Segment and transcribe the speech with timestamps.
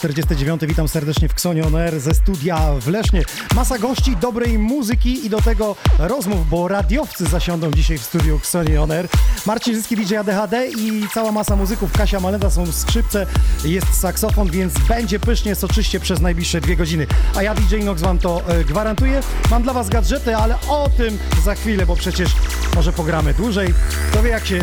[0.00, 3.22] 49 witam serdecznie w Ksonie On Air ze studia w Lesznie.
[3.54, 8.82] Masa gości, dobrej muzyki i do tego rozmów, bo radiowcy zasiądą dzisiaj w studiu Ksonie
[8.82, 9.08] On Air.
[9.46, 11.92] Marcin Zyski, DJ ADHD i cała masa muzyków.
[11.92, 13.26] Kasia Malenda są skrzypce,
[13.64, 17.06] jest saksofon, więc będzie pysznie, soczyście przez najbliższe dwie godziny.
[17.36, 19.20] A ja DJ Nox wam to e, gwarantuję.
[19.50, 22.30] Mam dla was gadżety, ale o tym za chwilę, bo przecież
[22.76, 23.74] może pogramy dłużej.
[24.10, 24.60] Kto wie, jak się e,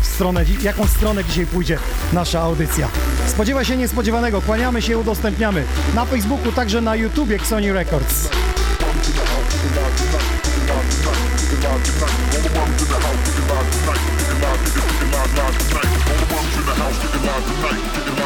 [0.00, 1.78] w stronę, jaką stronę dzisiaj pójdzie
[2.12, 2.88] nasza audycja.
[3.26, 4.40] Spodziewa się niespodziewanego,
[4.72, 8.28] kłaniamy się, udostępniamy na Facebooku, także na YouTubie Sony Records.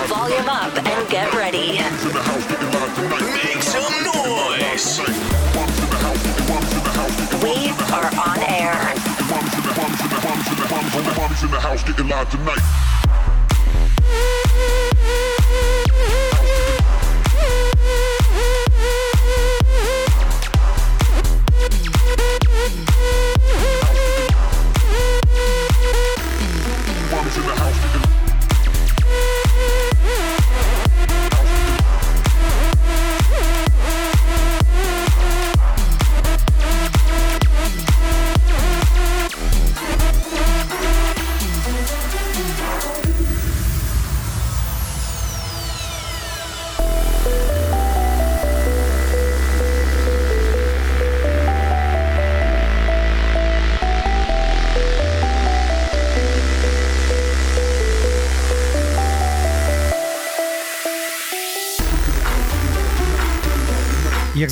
[0.08, 1.78] Volume up and get ready.
[3.44, 5.00] Make some noise.
[7.42, 8.94] We are on air.
[11.16, 12.86] Mommy's in the house getting live tonight.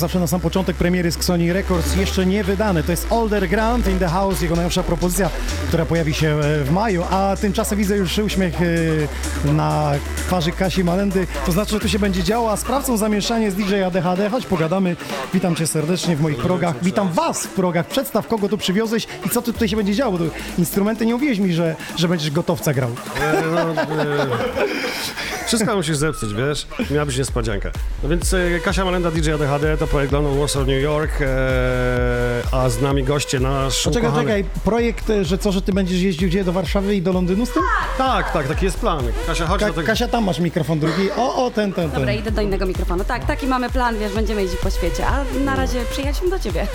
[0.05, 2.83] Zawsze na sam początek premiery z Sony Records jeszcze nie wydane.
[2.83, 5.29] To jest Older Grant in the House, jego najnowsza propozycja,
[5.67, 10.83] która pojawi się e, w maju, a tymczasem widzę już uśmiech e, na twarzy Kasi
[10.83, 11.27] Malendy.
[11.45, 14.29] To znaczy, że tu się będzie działo, a sprawcą zamieszania jest DJ ADHD.
[14.29, 14.95] Chodź pogadamy.
[15.33, 16.75] Witam cię serdecznie w moich progach.
[16.81, 17.87] Witam was w progach.
[17.87, 20.19] Przedstaw, kogo tu przywiozłeś i co tu tutaj się będzie działo.
[20.57, 22.89] Instrumenty nie mówiłeś mi, że, że będziesz gotowca grał.
[25.55, 26.67] Wszystko musisz zepsuć, wiesz?
[26.91, 27.71] Miała być niespodzianka.
[28.03, 31.25] No więc e, Kasia Malenda, DJ ADHD, to projekt London, Warsaw, New York, e,
[32.51, 34.27] a z nami goście nasz Poczekaj, ukochany...
[34.27, 34.45] czekaj.
[34.63, 36.43] Projekt, e, że co, że ty będziesz jeździł gdzie?
[36.43, 37.63] Do Warszawy i do Londynu z tym?
[37.97, 39.03] Tak, tak, taki jest plan.
[39.27, 39.87] Kasia, chodź Ka- do tego.
[39.87, 41.11] Kasia, tam masz mikrofon drugi.
[41.17, 41.99] O, o, ten, ten, ten.
[41.99, 43.03] Dobra, idę do innego mikrofonu.
[43.03, 46.67] Tak, taki mamy plan, wiesz, będziemy jeździć po świecie, a na razie przyjaźń do ciebie.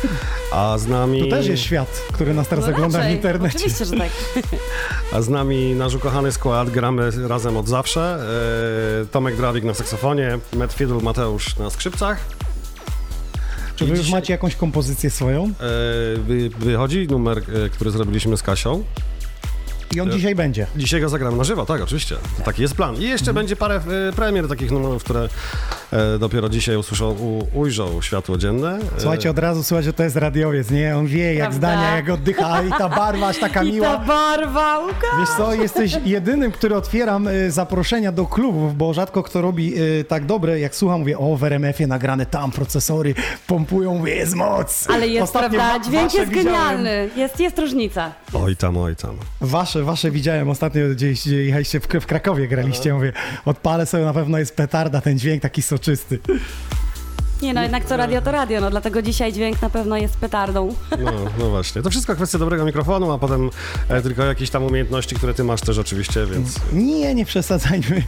[0.53, 1.21] A z nami...
[1.21, 3.57] Tu też jest świat, który nas teraz No ogląda w raczej, internecie.
[3.57, 4.09] Oczywiście, że tak.
[5.13, 8.01] A z nami nasz ukochany skład, gramy razem od zawsze.
[8.01, 8.70] E,
[9.11, 12.25] Tomek Drawik na saksofonie, Matt Fiddle, Mateusz na skrzypcach.
[13.77, 15.45] Czy wy już dzisiaj- macie jakąś kompozycję swoją?
[15.45, 15.51] E,
[16.19, 18.85] wy, wychodzi numer, e, który zrobiliśmy z Kasią.
[19.95, 20.67] I on dzisiaj będzie.
[20.77, 22.17] Dzisiaj go zagramy na żywo, tak, oczywiście.
[22.45, 22.97] Taki jest plan.
[22.97, 25.29] I jeszcze będzie parę e, premier takich numerów, które
[25.93, 28.79] e, dopiero dzisiaj usłyszą, u, ujrzą światło dzienne.
[28.97, 30.97] E, Słuchajcie, od razu słuchajcie, że to jest radiowiec, nie?
[30.97, 31.69] On wie, jak Prawda?
[31.69, 33.99] zdania, jak oddycha i ta barwa aż taka I ta miła.
[33.99, 35.21] barwa, Łukasz!
[35.21, 40.05] Wiesz co, jesteś jedynym, który otwieram y, zaproszenia do klubów, bo rzadko kto robi y,
[40.05, 43.15] tak dobre, jak słucham, mówię, o w RMF-ie nagrane tam, procesory
[43.47, 44.87] pompują, mówię, jest moc.
[44.91, 46.53] Ale jest, Ostatnio prawda, dźwięk jest widziałem.
[46.53, 47.11] genialny.
[47.17, 48.13] Jest, jest różnica.
[48.33, 49.17] Oj tam, oj tam.
[49.41, 53.13] Wasze, wasze widziałem ostatnio gdzieś, gdzie jechaliście w, w Krakowie, graliście, mówię,
[53.45, 56.19] odpalę sobie, na pewno jest petarda, ten dźwięk taki soczysty.
[57.43, 60.75] Nie no, jednak co radio to radio, no dlatego dzisiaj dźwięk na pewno jest petardą.
[61.05, 61.83] No, no właśnie.
[61.83, 63.51] To wszystko kwestia dobrego mikrofonu, a potem
[63.89, 66.57] e, tylko jakieś tam umiejętności, które ty masz też oczywiście, więc...
[66.73, 68.03] Nie, nie przesadzajmy.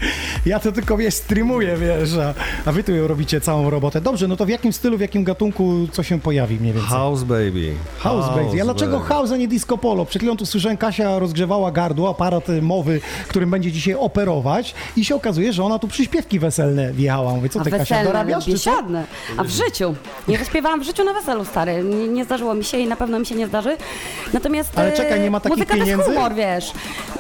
[0.47, 2.35] Ja to tylko, wiesz, streamuję, wiesz, a,
[2.69, 4.01] a wy tu robicie całą robotę.
[4.01, 6.91] Dobrze, no to w jakim stylu, w jakim gatunku, co się pojawi mniej więcej?
[6.91, 7.73] House baby.
[7.99, 8.61] House, baby.
[8.61, 9.09] A dlaczego baby.
[9.09, 10.05] house, a nie disco polo?
[10.07, 15.05] Przed chwilą tu słyszałem, Kasia rozgrzewała gardło, aparat y, mowy, którym będzie dzisiaj operować i
[15.05, 17.35] się okazuje, że ona tu przyśpiewki weselne wjechała.
[17.35, 19.07] Mówię, co A ty, Kasia, dorabiasz, biesiadne.
[19.37, 19.95] A w życiu.
[20.29, 21.85] Nie zaśpiewałam w życiu na weselu, stary.
[21.85, 23.77] Nie, nie zdarzyło mi się i na pewno mi się nie zdarzy.
[24.33, 26.03] Natomiast Ale e, czekaj, nie ma takich muzyka to pieniędzy?
[26.05, 26.73] jest humor, wiesz.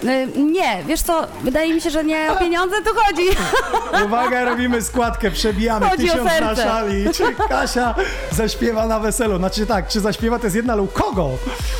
[0.06, 3.22] E, Nie, wiesz co, wydaje mi się, że nie o pieniądze tu chodzi.
[4.06, 7.04] Uwaga, robimy składkę, przebijamy Chodzi tysiąc na szali.
[7.14, 7.94] Czy Kasia
[8.30, 9.38] zaśpiewa na weselu?
[9.38, 11.30] Znaczy tak, czy zaśpiewa to jest jedna, ale u kogo?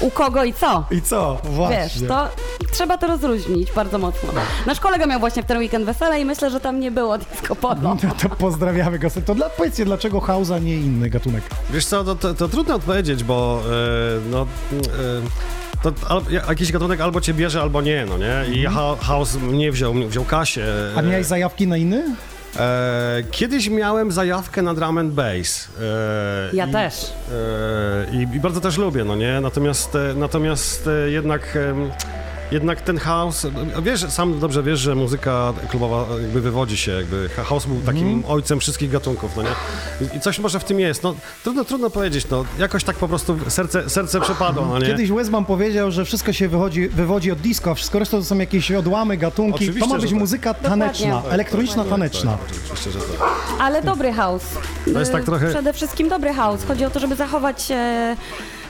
[0.00, 0.84] U kogo i co?
[0.90, 1.38] I co?
[1.44, 1.76] Właśnie.
[1.76, 2.28] Wiesz, to
[2.72, 4.28] trzeba to rozluźnić bardzo mocno.
[4.66, 7.56] Nasz kolega miał właśnie w ten weekend wesele i myślę, że tam nie było disco
[7.56, 7.76] polo.
[7.82, 9.08] No to pozdrawiamy go.
[9.26, 11.42] To dla, powiedzcie, dlaczego house, a nie inny gatunek?
[11.70, 14.42] Wiesz co, to, to, to trudno odpowiedzieć, bo e, no...
[14.42, 18.54] E, to al, jakiś gatunek albo cię bierze, albo nie, no nie?
[18.54, 20.64] I ha, House mnie wziął, wziął Kasię.
[20.96, 22.04] A miałeś zajawki na inny?
[22.56, 25.68] E, kiedyś miałem zajawkę na drum and bass.
[25.80, 27.12] E, Ja i, też.
[28.12, 29.40] E, i, I bardzo też lubię, no nie?
[29.40, 31.58] Natomiast, e, natomiast e, jednak...
[32.52, 33.46] jednak ten house,
[33.82, 38.24] wiesz, sam dobrze wiesz, że muzyka klubowa jakby wywodzi się, jakby house był takim Mhm.
[38.32, 39.48] ojcem wszystkich gatunków, no nie?
[40.16, 41.14] I- coś może w tym jest, no
[41.44, 44.86] trudno, trudno powiedzieć, no jakoś tak po prostu serce, serce przepadło, no nie?
[44.86, 48.38] Kiedyś Westman powiedział, że wszystko się wychodzi, wywodzi od disco, a wszystko reszta to są
[48.38, 49.54] jakieś odłamy, gatunki.
[49.54, 50.18] Oczywiście, to ma być tak.
[50.18, 51.30] muzyka taneczna, Dokładnie.
[51.32, 52.38] elektroniczna taneczna.
[52.66, 53.28] Oczywiście, że tak.
[53.60, 54.44] Ale dobry house.
[54.92, 56.64] To jest tak Y, trochę- Przede wszystkim dobry house.
[56.68, 57.76] Chodzi o to, żeby zachować się,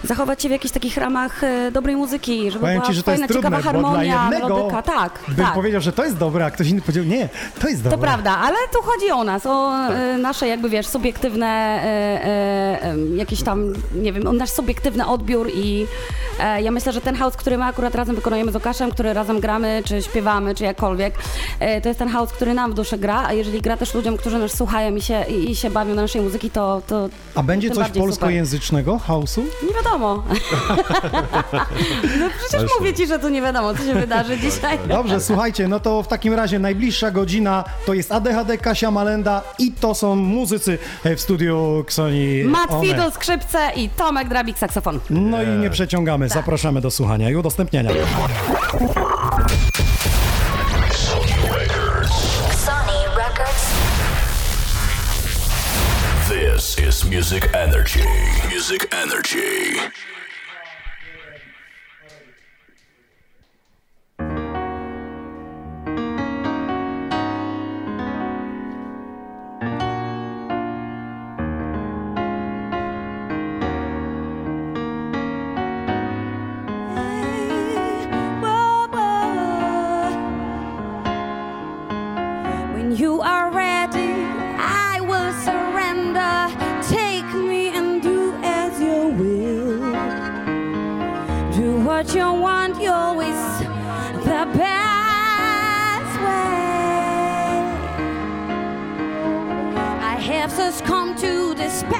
[0.04, 3.10] zachować się w jakichś takich ramach e, dobrej muzyki, żeby Powiem była ci, że to
[3.10, 4.82] fajna, jest trudne, ciekawa harmonia, melodyka.
[4.82, 5.54] Tak, bym tak.
[5.54, 7.28] powiedział, że to jest dobre, a ktoś inny powiedział, nie,
[7.60, 7.98] to jest dobre.
[7.98, 13.42] To prawda, ale tu chodzi o nas, o e, nasze jakby, wiesz, subiektywne e, jakieś
[13.42, 15.86] tam, nie wiem, o nasz subiektywny odbiór i
[16.62, 19.82] ja myślę, że ten house, który my akurat razem wykonujemy z Łukaszem, który razem gramy,
[19.84, 21.14] czy śpiewamy, czy jakkolwiek,
[21.82, 24.38] to jest ten house, który nam w duszy gra, a jeżeli gra też ludziom, którzy
[24.38, 27.70] nas słuchają i się, i, i się bawią na naszej muzyki, to, to A będzie
[27.70, 29.42] coś polskojęzycznego, house'u?
[29.68, 29.91] nie wiadomo.
[32.20, 34.78] no przecież mówię ci, że tu nie wiadomo, co się wydarzy dzisiaj.
[34.88, 39.72] Dobrze, słuchajcie, no to w takim razie najbliższa godzina to jest ADHD, Kasia Malenda i
[39.72, 40.78] to są muzycy
[41.16, 42.44] w studiu Ksoni.
[42.82, 45.00] Fiddle, skrzypce i Tomek Drabik, saksofon.
[45.10, 47.90] No i nie przeciągamy, zapraszamy do słuchania i udostępniania.
[56.78, 58.04] Is Music Energy.
[58.48, 59.76] Music Energy.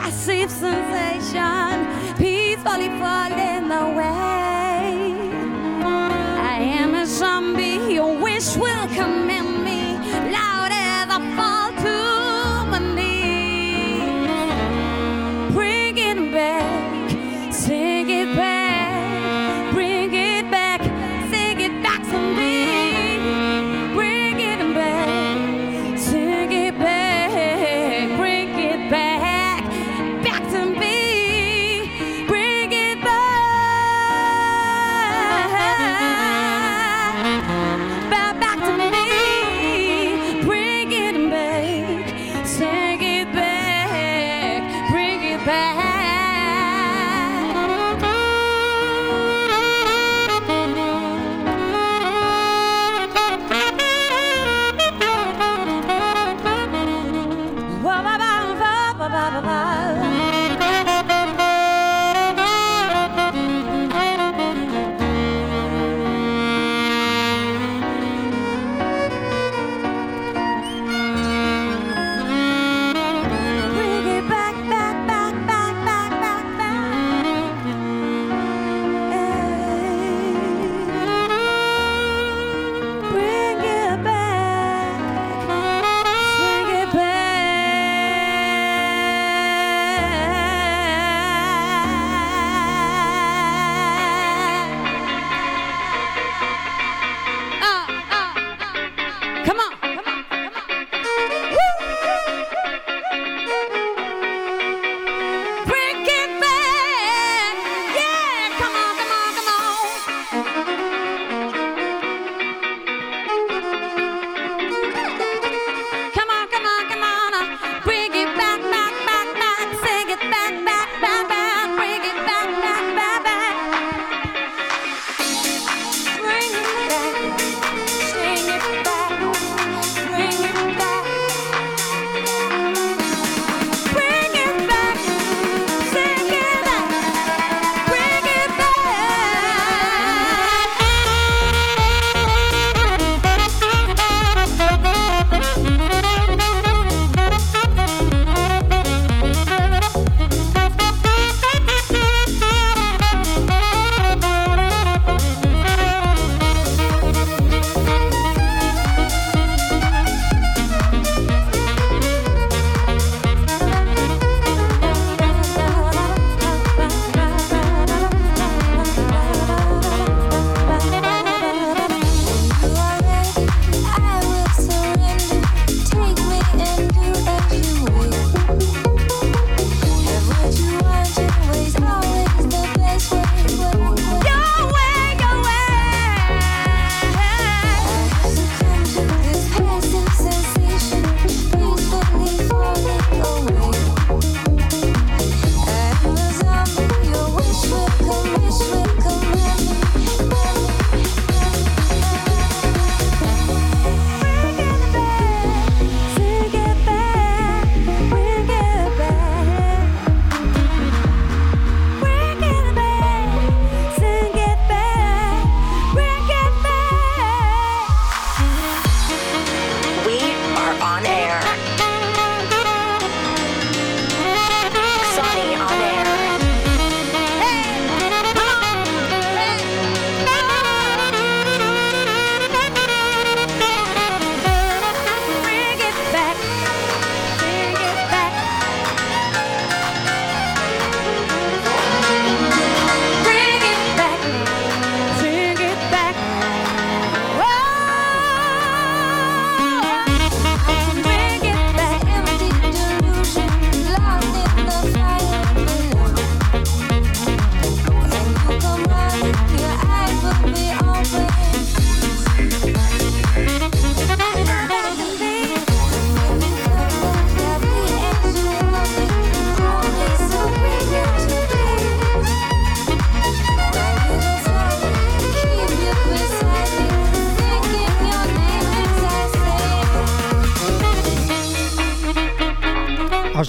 [0.03, 5.15] Passive sensation, peacefully falling away.
[6.55, 9.42] I am a zombie, your wish will command me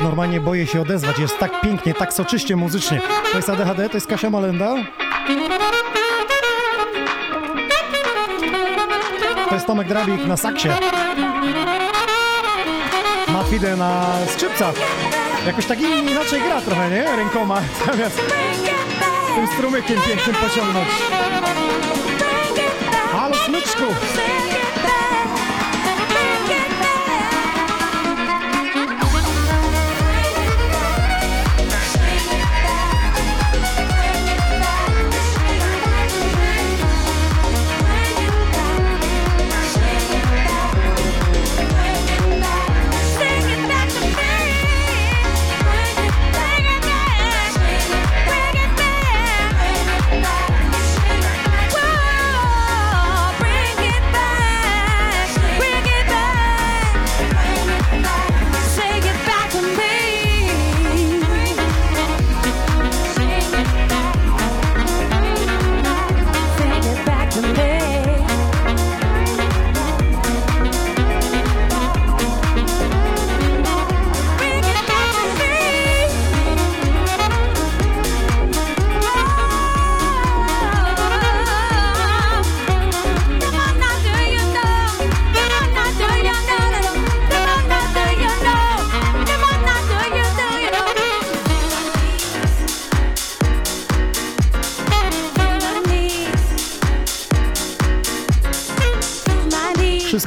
[0.02, 1.20] normalnie boję się odezwać.
[1.20, 3.02] Jest tak pięknie, tak soczyście muzycznie.
[3.32, 4.76] To jest ADHD, to jest Kasia Malenda.
[9.50, 10.70] To jest Tomek Drabik na saksie.
[13.28, 14.76] Matwidę na skrzypcach.
[15.48, 17.16] Jakoś tak inaczej gra trochę, nie?
[17.16, 18.22] Rękoma, zamiast
[19.36, 20.90] tym strumykiem pięknym pociągnąć.
[23.12, 23.84] Halo, smyczku!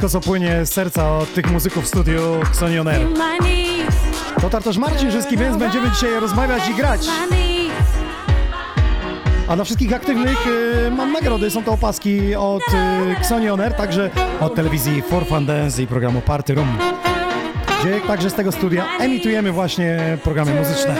[0.07, 3.07] Wszystko, co płynie z serca od tych muzyków w studiu Xonion Air.
[4.41, 7.01] Dotarł też Marcin Żyski, więc będziemy dzisiaj rozmawiać i grać.
[9.47, 14.09] A dla wszystkich aktywnych y, mam nagrody, są to opaski od y, Xonion Air, także
[14.39, 16.77] od telewizji For Fun Dance i programu Party Room.
[17.81, 20.95] Gdzie także z tego studia emitujemy właśnie programy muzyczne.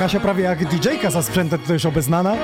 [0.00, 2.36] Kasia prawie jak DJ-ka za sprzętem tutaj już obeznana.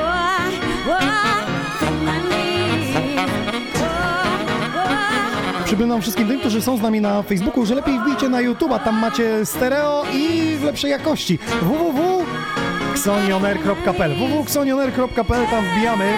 [5.64, 8.98] Przypominam wszystkim tym, którzy są z nami na Facebooku, że lepiej wbijcie na YouTube'a, tam
[8.98, 11.38] macie stereo i w lepszej jakości.
[11.62, 16.12] www.xonioner.pl www.xonioner.pl tam wbijamy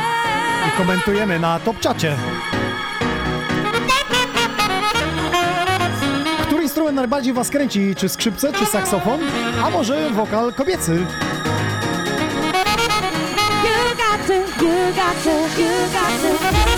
[0.68, 2.16] i komentujemy na top czacie.
[6.42, 7.94] Który instrument najbardziej was kręci?
[7.96, 9.20] Czy skrzypce, czy saksofon?
[9.64, 11.06] A może wokal kobiecy?
[14.98, 15.30] Got to,
[15.60, 16.77] you got to.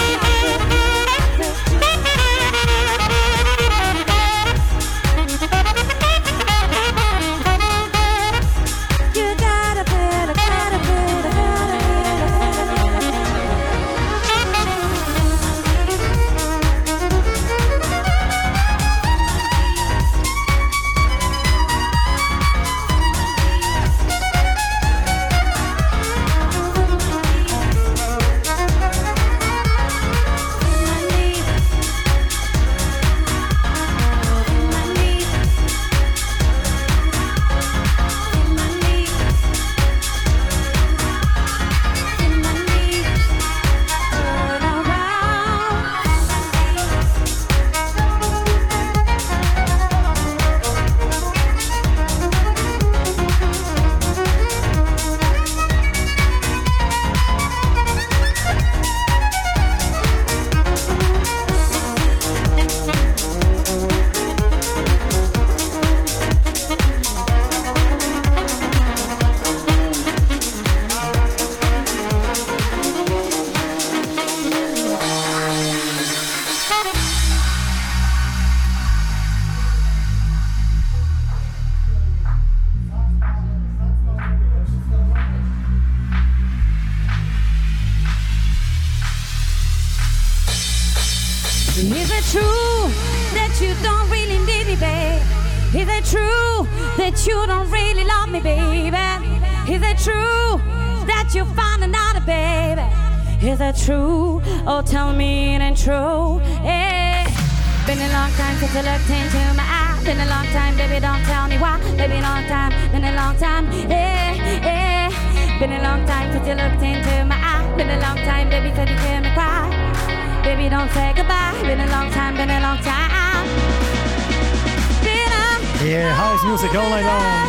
[126.73, 127.05] goal line.
[127.05, 127.40] Oh.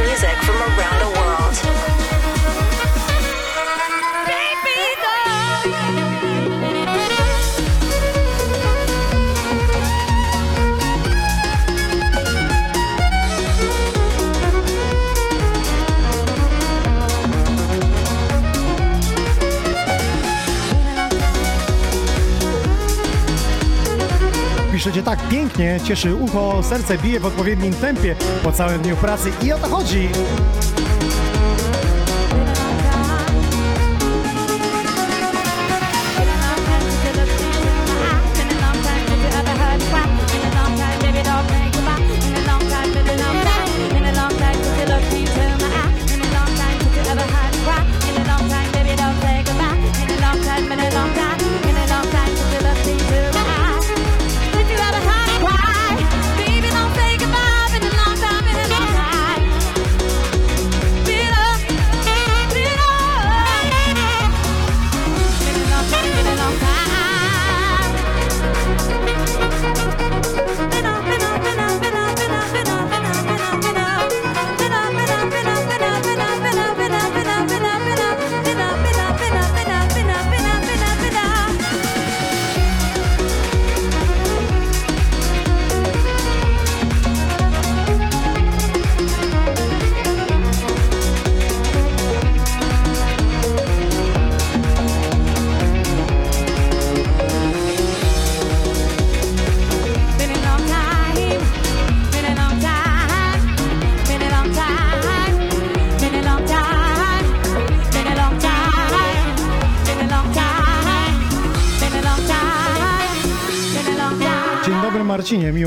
[0.00, 1.19] music from around the world.
[24.90, 29.52] krzyczy tak pięknie, cieszy ucho, serce bije w odpowiednim tempie po całym dniu pracy i
[29.52, 30.08] o to chodzi.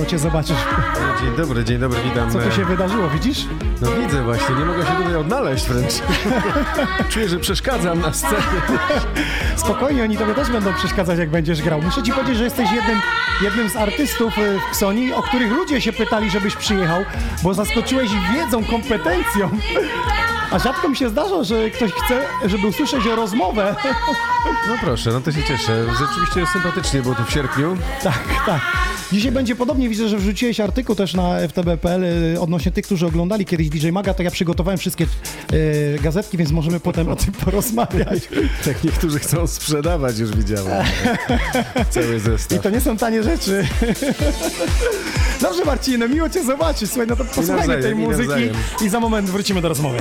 [0.03, 0.57] miło Cię zobaczyć.
[1.21, 2.31] Dzień dobry, dzień dobry, witam.
[2.31, 3.45] Co tu e, się wydarzyło, widzisz?
[3.81, 5.93] No widzę właśnie, nie mogę się tutaj odnaleźć wręcz.
[7.09, 8.61] Czuję, że przeszkadzam na scenie.
[9.55, 11.81] Spokojnie, oni Tobie też będą przeszkadzać, jak będziesz grał.
[11.81, 13.01] Muszę Ci powiedzieć, że jesteś jednym,
[13.41, 17.05] jednym z artystów e, w Ksoni, o których ludzie się pytali, żebyś przyjechał,
[17.43, 19.49] bo zaskoczyłeś wiedzą, kompetencją.
[20.51, 23.75] A rzadko mi się zdarza, że ktoś chce, żeby usłyszeć o rozmowę.
[24.67, 25.85] No proszę, no to się cieszę.
[25.99, 27.77] Rzeczywiście sympatycznie było tu w sierpniu.
[28.03, 28.61] Tak, tak.
[29.13, 33.45] Dzisiaj będzie podobnie, widzę, że wrzuciłeś artykuł też na ftb.pl y, odnośnie tych, którzy oglądali
[33.45, 35.05] kiedyś DJ Maga, to ja przygotowałem wszystkie
[35.53, 38.29] y, gazetki, więc możemy potem o tym porozmawiać.
[38.65, 40.85] Tak niektórzy chcą sprzedawać, już widziałem.
[41.89, 42.61] Cały I zestaw.
[42.61, 43.67] to nie są tanie rzeczy.
[45.41, 46.89] Dobrze Marcin, miło Cię zobaczyć.
[46.89, 48.41] Słuchaj, no to posłuchajmy tej i muzyki
[48.85, 49.97] i za moment wrócimy do rozmowy.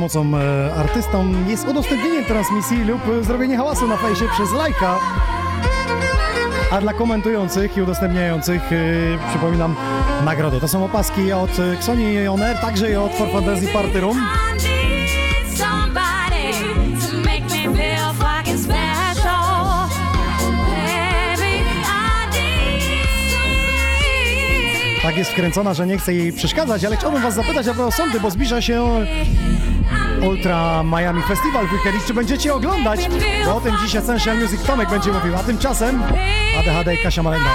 [0.00, 4.98] Pomocą e, artystom jest udostępnienie transmisji lub e, zrobienie hałasu na fejsie przez lajka.
[6.72, 8.76] A dla komentujących i udostępniających e,
[9.30, 9.76] przypominam
[10.24, 10.60] nagrody.
[10.60, 14.16] To są opaski od e, Xoni On Air, także i od For Fantasy Party Room.
[14.16, 14.80] I
[25.00, 28.20] I Tak jest wkręcona, że nie chce jej przeszkadzać, ale chciałbym was zapytać propos sądy,
[28.20, 29.06] bo zbliża się
[30.22, 32.06] Ultra Miami Festival w weekend.
[32.06, 33.00] Czy będziecie oglądać?
[33.44, 36.02] Bo o tym dziś Essential Music Tomek będzie mówił, a tymczasem
[36.58, 37.50] ADHD i Kasia Malenda.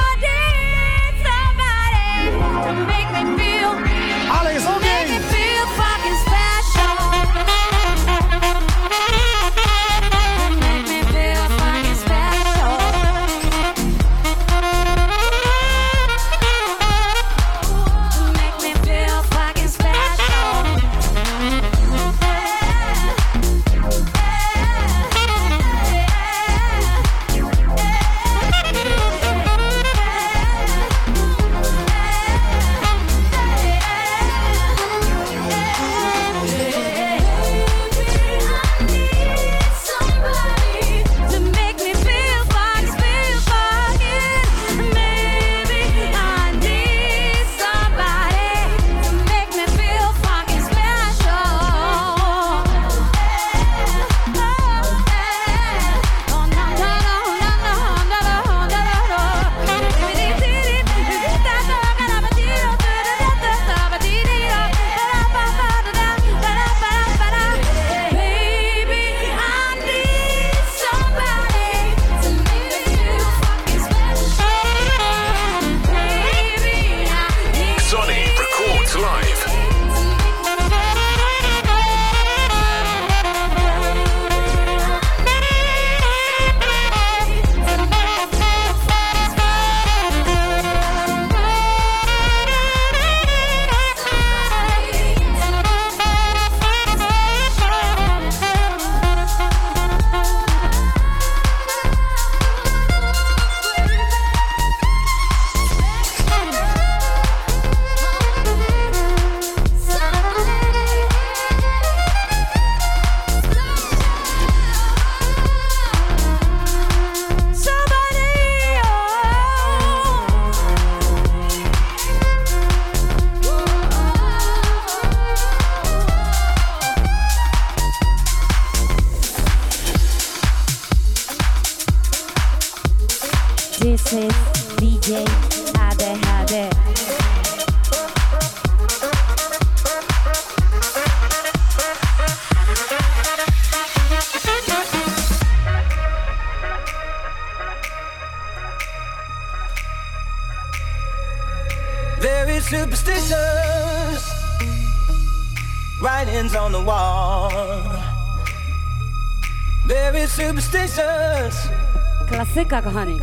[162.67, 163.19] Klasyka, kochani.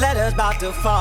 [0.00, 0.99] letters about to fall.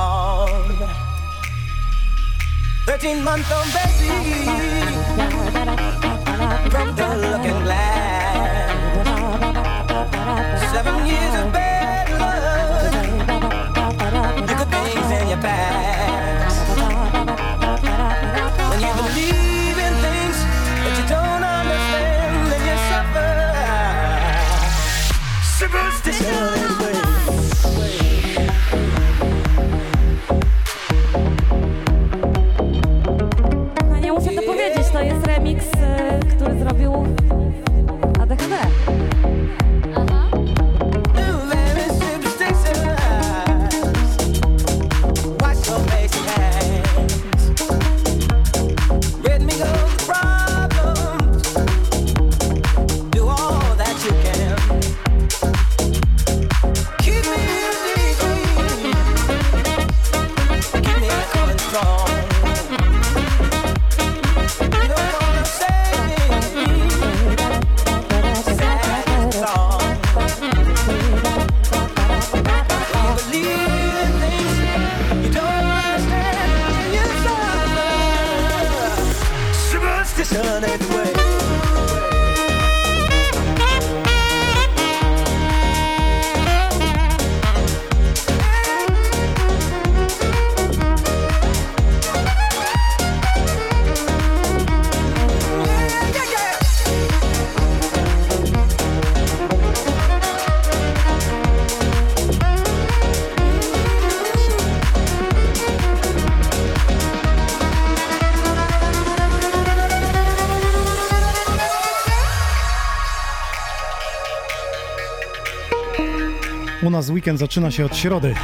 [116.90, 118.36] U nas weekend zaczyna się od środy.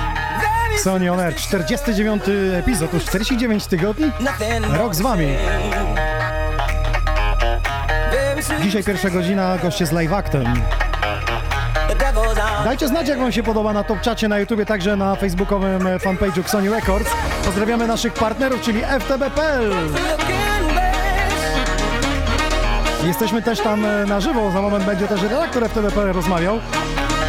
[0.84, 4.12] Sony On Air, 49 epizod, już 49 tygodni.
[4.69, 5.27] Rok z wami.
[8.62, 10.46] Dzisiaj pierwsza godzina, goście z live actem.
[12.65, 16.39] Dajcie znać, jak wam się podoba na top czacie na YouTubie, także na facebookowym fanpage'u
[16.39, 17.12] Xoni Records.
[17.46, 19.71] Pozdrawiamy naszych partnerów, czyli FTB.pl.
[23.04, 26.60] Jesteśmy też tam na żywo, za moment będzie też redaktor FTB.pl rozmawiał.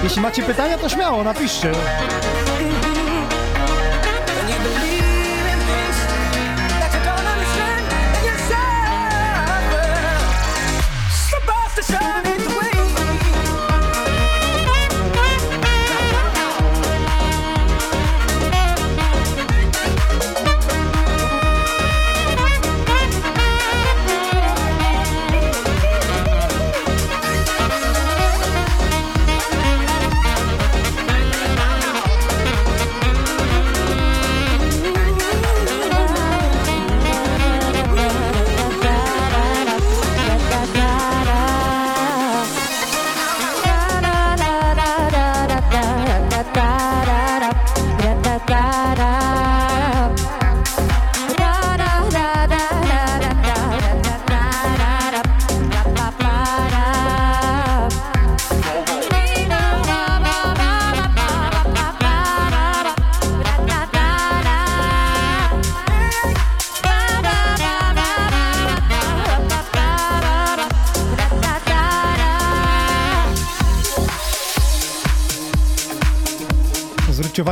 [0.02, 1.72] Jeśli macie pytania, to śmiało, napiszcie.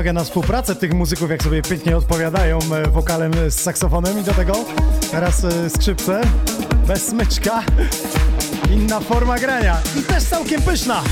[0.05, 4.35] Uwagę na współpracę tych muzyków, jak sobie pięknie odpowiadają e, wokalem z saksofonem i do
[4.35, 4.55] tego
[5.11, 6.21] teraz e, skrzypce
[6.87, 7.63] bez smyczka.
[8.73, 11.03] Inna forma grania i też całkiem pyszna.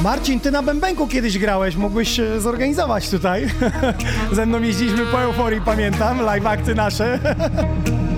[0.00, 3.46] Marcin, ty na bębenku kiedyś grałeś, mógłbyś e, zorganizować tutaj.
[4.32, 7.18] Ze mną jeździliśmy po euforii, pamiętam, live akty nasze.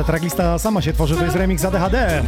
[0.00, 2.22] proszę, tracklista sama się tworzy, to jest remix ADHD.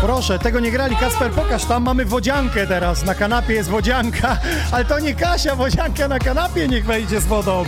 [0.00, 0.96] Proszę, tego nie grali.
[0.96, 3.04] Kasper, pokaż, tam mamy wodziankę teraz.
[3.04, 4.36] Na kanapie jest wodzianka,
[4.72, 7.64] ale to nie Kasia, wodzianka na kanapie niech wejdzie z wodą.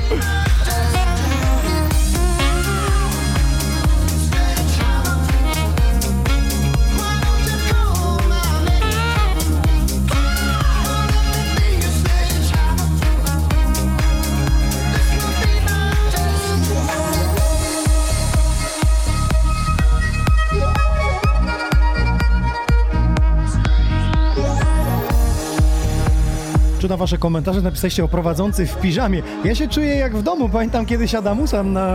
[26.91, 29.22] Czytam wasze komentarze, napisaliście o prowadzący w piżamie.
[29.45, 30.49] Ja się czuję jak w domu.
[30.49, 31.88] Pamiętam kiedyś Adamusa na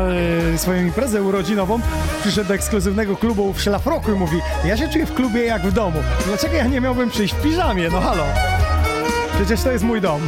[0.53, 1.79] e, swoją imprezę urodzinową
[2.21, 5.73] przyszedł do ekskluzywnego klubu w szlafroku i mówi ja się czuję w klubie jak w
[5.73, 5.99] domu.
[6.25, 7.89] Dlaczego ja nie miałbym przyjść w piżamie?
[7.89, 8.23] No halo.
[9.35, 10.21] Przecież to jest mój dom.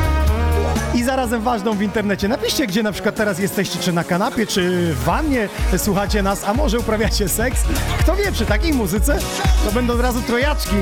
[0.94, 2.28] I zarazem ważną w internecie.
[2.28, 6.54] Napiszcie, gdzie na przykład teraz jesteście, czy na kanapie, czy w wannie słuchacie nas, a
[6.54, 7.64] może uprawiacie seks.
[7.98, 9.18] Kto wie, przy takiej muzyce
[9.64, 10.76] to będą od razu trojaczki.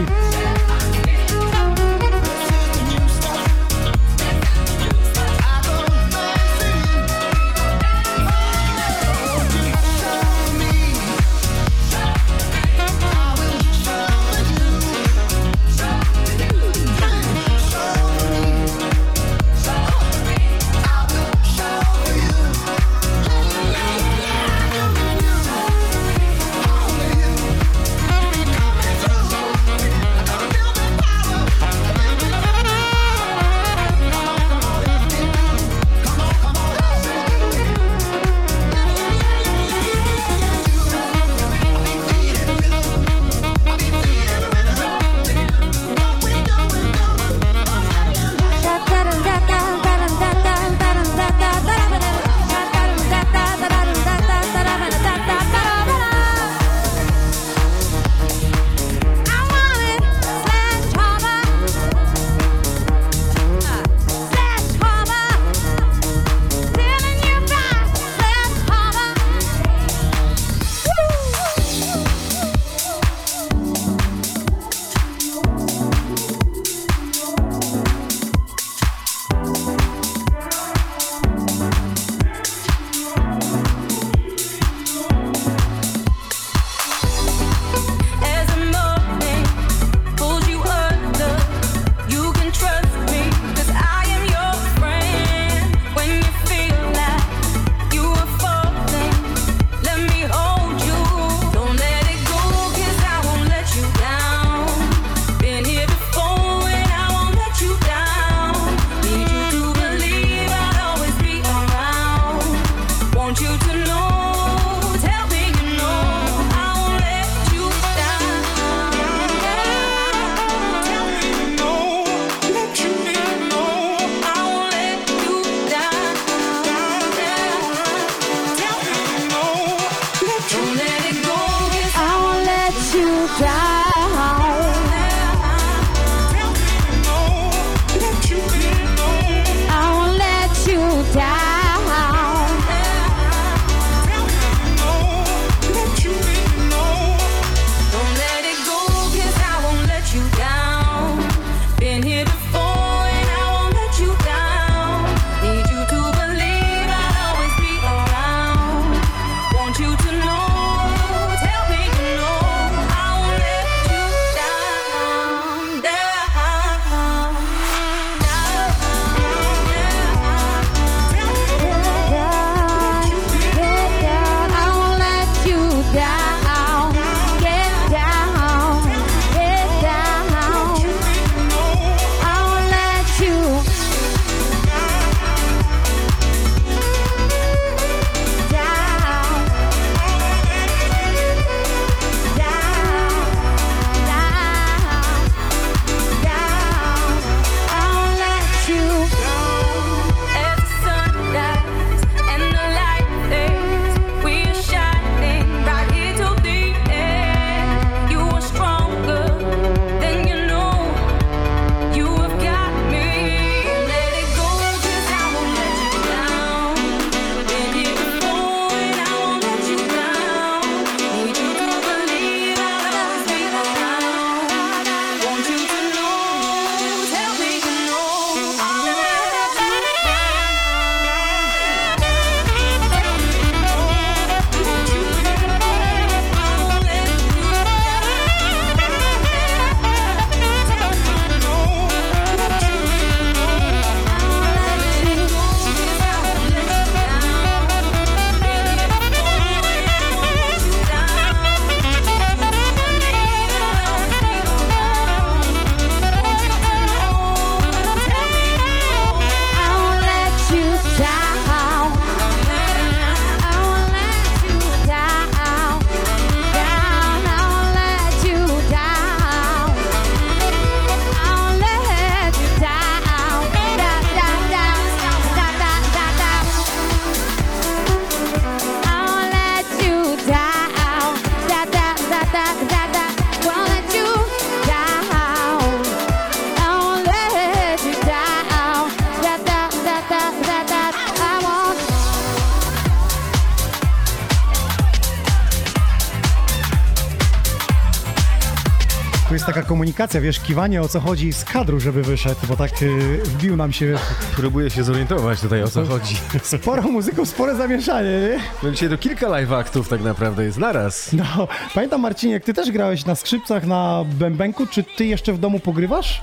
[299.88, 303.72] Komunikacja, wiesz, kiwanie o co chodzi z kadru, żeby wyszedł, bo tak y, wbił nam
[303.72, 303.94] się
[304.36, 306.16] Próbuję się zorientować tutaj o co chodzi.
[306.42, 308.40] sporo muzyków, spore zamieszanie, nie?
[308.62, 311.12] No dzisiaj to kilka live aktów tak naprawdę jest naraz.
[311.12, 315.38] No, pamiętam Marcinie, jak ty też grałeś na skrzypcach, na bębenku, czy ty jeszcze w
[315.38, 316.20] domu pogrywasz?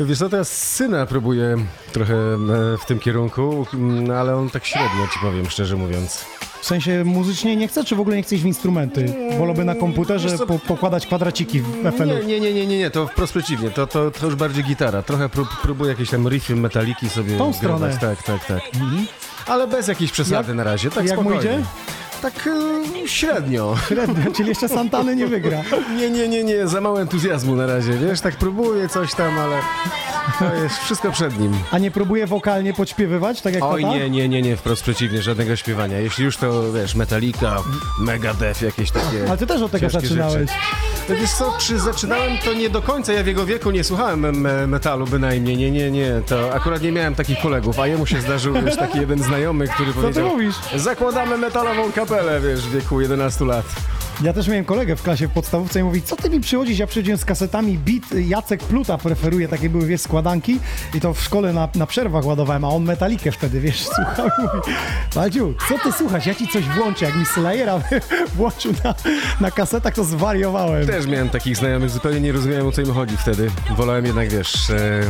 [0.00, 1.56] Wiesz co, teraz syna próbuję
[1.92, 2.36] trochę e,
[2.78, 6.24] w tym kierunku, no, ale on tak średnio ci powiem, szczerze mówiąc.
[6.60, 9.14] W sensie muzycznie nie chce, czy w ogóle nie chcesz w instrumenty?
[9.38, 12.26] Wolałby na komputerze po, pokładać kwadraciki w FL-u.
[12.26, 15.02] Nie, nie, nie, nie, nie, to wprost przeciwnie, to, to, to już bardziej gitara.
[15.02, 17.98] Trochę prób, próbuję jakieś tam riffy, metaliki sobie Tą stronę.
[18.00, 18.60] Tak, tak, tak.
[19.46, 21.52] Ale bez jakiejś przesady na razie, tak jak mu spokojnie.
[21.52, 21.64] idzie?
[22.22, 22.46] Tak
[23.04, 23.76] e, średnio.
[23.88, 25.62] Średnio, czyli jeszcze Santany nie wygra.
[25.96, 29.56] Nie, nie, nie, nie, za mało entuzjazmu na razie, wiesz, tak próbuję coś tam, ale
[30.38, 31.52] to jest wszystko przed nim.
[31.70, 33.94] A nie próbuje wokalnie podśpiewywać, tak jak Oj, tata?
[33.94, 35.98] nie, nie, nie, nie, wprost przeciwnie, żadnego śpiewania.
[35.98, 37.56] Jeśli już to, wiesz, Metallica,
[38.00, 40.34] Megadeth, jakieś takie Ale ty też od tego zaczynałeś.
[40.50, 41.20] Rzeczy.
[41.20, 44.66] Wiesz co, czy zaczynałem, to nie do końca, ja w jego wieku nie słuchałem me-
[44.66, 48.54] metalu bynajmniej, nie, nie, nie, to akurat nie miałem takich kolegów, a jemu się zdarzył,
[48.64, 50.54] wiesz, taki jeden znajomy, który ty powiedział, mówisz?
[50.76, 52.09] zakładamy metalową kapelę,
[52.42, 53.66] wiesz, w wieku 11 lat.
[54.22, 56.78] Ja też miałem kolegę w klasie w podstawówce i mówi, co ty mi przychodzisz?
[56.78, 60.60] Ja przychodziłem z kasetami Beat, Jacek Pluta preferuje, takie były, wiesz, składanki
[60.94, 64.42] i to w szkole na, na przerwach ładowałem, a on metalikę wtedy, wiesz, słuchał i
[64.42, 64.78] mówi,
[65.14, 66.26] Waldziu, co ty słuchasz?
[66.26, 67.80] Ja ci coś włączę, jak mi Slayera
[68.36, 68.94] włączył na,
[69.40, 70.86] na kasetach, to zwariowałem.
[70.86, 73.50] Też miałem takich znajomych, zupełnie nie rozumiałem o co im chodzi wtedy.
[73.76, 75.02] Wolałem jednak, wiesz, e,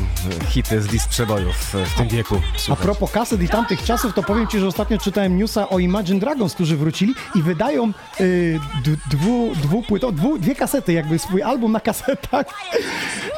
[0.48, 2.40] hity z list przebojów e, w tym wieku.
[2.54, 2.84] A słuchać.
[2.84, 6.54] propos kaset i tamtych czasów, to powiem ci, że ostatnio czytałem newsa o Imagine Dragons,
[6.54, 8.60] którzy wrócili i wydają y,
[9.10, 12.46] dwu, dwupłyto, dwu, dwie kasety, jakby swój album na kasetach.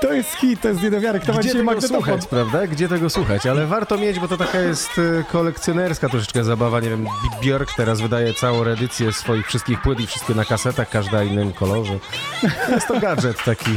[0.01, 1.21] To jest hit, to jest nie do wiary.
[1.21, 2.03] Kto Gdzie tego magnetofon?
[2.03, 2.67] słuchać, prawda?
[2.67, 3.47] Gdzie tego słuchać?
[3.47, 6.81] Ale warto mieć, bo to taka jest e, kolekcjonerska troszeczkę zabawa.
[6.81, 7.07] Nie wiem,
[7.43, 11.99] Björk teraz wydaje całą edycję swoich wszystkich płyt i wszystkie na kasetach, każda innym kolorze.
[12.71, 13.71] Jest to gadżet taki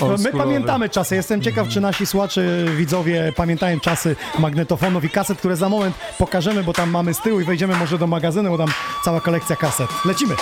[0.00, 1.14] No, my pamiętamy czasy.
[1.14, 2.42] Jestem ciekaw, czy nasi słuchacze,
[2.76, 7.40] widzowie pamiętają czasy magnetofonów i kaset, które za moment pokażemy, bo tam mamy z tyłu
[7.40, 8.68] i wejdziemy może do magazynu, bo tam
[9.04, 9.88] cała kolekcja kaset.
[10.04, 10.34] Lecimy.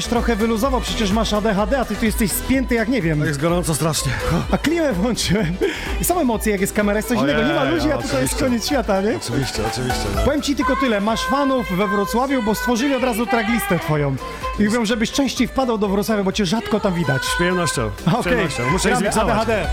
[0.00, 3.24] Żebyś trochę wyluzował, przecież masz ADHD, a ty tu jesteś spięty jak nie wiem.
[3.24, 4.12] Jest gorąco strasznie.
[4.50, 5.56] A klimę włączyłem.
[6.00, 7.42] I są emocje, jak jest kamera, jest coś innego.
[7.42, 9.16] Nie ma ludzi, a tutaj jest koniec świata, nie?
[9.16, 10.04] Oczywiście, oczywiście.
[10.16, 10.22] No.
[10.22, 14.16] Powiem ci tylko tyle, masz fanów we Wrocławiu, bo stworzyli od razu traglistę twoją.
[14.58, 17.24] I mówią, żebyś częściej wpadał do Wrocławia, bo cię rzadko tam widać.
[17.24, 17.90] Z przyjemnością.
[18.20, 18.70] Z przyjemnością.
[18.70, 19.36] Muszę zmiksować.
[19.36, 19.66] ADHD.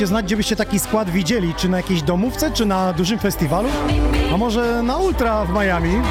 [0.00, 3.68] Dajcie znać, gdzie byście taki skład widzieli, czy na jakiejś domówce, czy na dużym festiwalu,
[4.34, 6.02] a może na Ultra w Miami.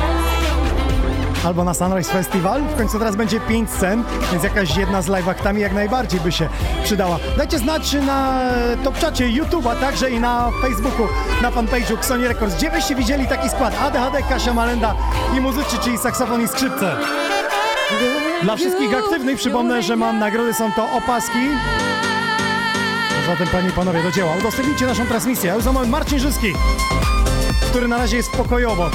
[1.46, 2.62] Albo na Sunrise Festival.
[2.62, 6.32] W końcu teraz będzie 5 scen, więc jakaś jedna z live aktami jak najbardziej by
[6.32, 6.50] się
[6.84, 7.20] przydała.
[7.38, 8.42] Dajcie znać na
[8.84, 11.08] topczacie YouTube'a, także i na Facebooku,
[11.42, 12.56] na fanpage'u Xoni Records.
[12.56, 13.74] Gdzie byście widzieli taki skład?
[13.82, 14.96] ADHD, Kasia Malenda
[15.38, 16.96] i muzycy, czyli saksofon i skrzypce.
[18.44, 21.40] Dla wszystkich aktywnych przypomnę, że mam nagrody, są to opaski.
[23.30, 24.36] Zatem panie i panowie, do dzieła.
[24.40, 25.48] Udostępnijcie naszą transmisję.
[25.48, 26.54] Ja za moment Marcin Żyski,
[27.70, 28.92] który na razie jest pokojowo.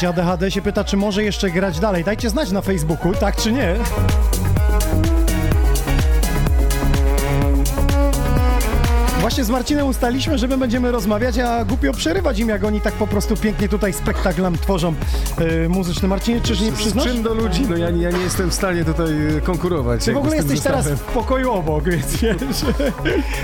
[0.00, 2.04] Słuchajcie, ADHD się pyta, czy może jeszcze grać dalej.
[2.04, 3.74] Dajcie znać na Facebooku, tak czy nie.
[9.20, 12.94] Właśnie z Marcinem ustaliśmy, że my będziemy rozmawiać, a głupio przerywać im, jak oni tak
[12.94, 14.94] po prostu pięknie tutaj spektakl nam tworzą
[15.40, 16.08] yy, muzyczny.
[16.08, 17.04] Marcinie, czyż nie Z przyznasz?
[17.06, 17.66] czym do ludzi?
[17.70, 20.04] No ja, nie- ja nie jestem w stanie tutaj e, konkurować.
[20.04, 21.10] Ty w ogóle z jesteś teraz zestawem.
[21.10, 22.36] w pokoju obok, więc wiesz.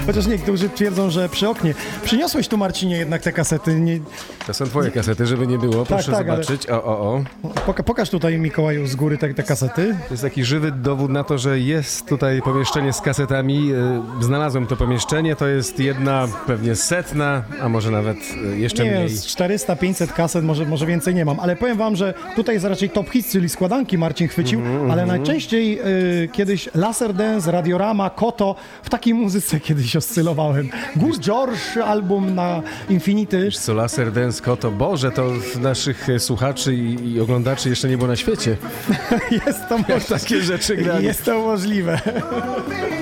[0.07, 1.75] Chociaż niektórzy twierdzą, że przy oknie.
[2.05, 3.81] Przyniosłeś tu, Marcinie, jednak te kasety.
[3.81, 3.99] Nie...
[4.47, 5.87] To są twoje kasety, żeby nie było.
[5.87, 6.71] Proszę tak, ale- zobaczyć.
[6.71, 7.23] O, o, o.
[7.67, 9.97] Poka- pokaż tutaj, Mikołaju, z góry te, te kasety.
[10.09, 13.73] To jest taki żywy dowód na to, że jest tutaj pomieszczenie z kasetami.
[13.73, 15.37] E, Znalazłem to pomieszczenie.
[15.37, 18.17] To jest jedna, pewnie setna, a może nawet
[18.53, 19.09] e, jeszcze Nie mniej.
[19.09, 22.91] z 400-500 kaset, może, może więcej nie mam, ale powiem wam, że tutaj jest raczej
[22.91, 25.81] top hits, czyli składanki Marcin chwycił, Mhm, ale najczęściej
[26.25, 30.69] y, kiedyś Laser Dance, Radiorama, Koto, w takiej muzyce kiedyś oscylowałem.
[30.97, 33.51] Gus George, album na Infinity.
[33.51, 38.09] Co Laser Dance Koto, Boże, to naszych e, słuchaczy i, i oglądaczy jeszcze nie było
[38.09, 38.57] na świecie.
[39.47, 40.01] Jest to możliwe.
[40.19, 41.05] Takie rzeczy grali.
[41.05, 42.01] Jest to możliwe.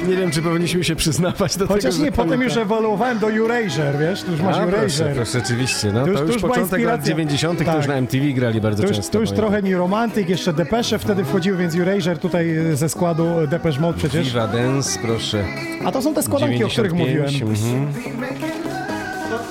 [0.08, 2.04] Nie wiem, czy powinniśmy się przyznawać do Chociaż tego.
[2.04, 2.62] nie, że potem już pamiętam.
[2.62, 5.92] ewoluowałem do Erasure, wiesz, tu już masz A, proszę, proszę, rzeczywiście.
[5.92, 7.04] No, To to już- to już początek lat inspiracja.
[7.14, 7.58] 90.
[7.58, 7.76] to Tak.
[7.76, 9.12] już na MTV grali bardzo To już, często.
[9.12, 9.50] to już pamiętam.
[9.50, 13.98] trochę New Romantic, jeszcze Depeche wtedy wchodziły, więc Erasure tutaj y, ze składu Depeche Mode
[13.98, 14.26] przecież.
[14.28, 15.44] Viva Dance, proszę.
[15.84, 17.86] A to są te składanki, o których 95, mówiłem.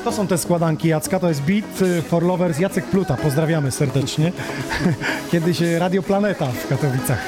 [0.03, 4.31] To są te składanki Jacka, to jest Beat y, for Lovers Jacek Pluta, pozdrawiamy serdecznie.
[5.31, 7.19] Kiedyś y, Radio Planeta w Katowicach.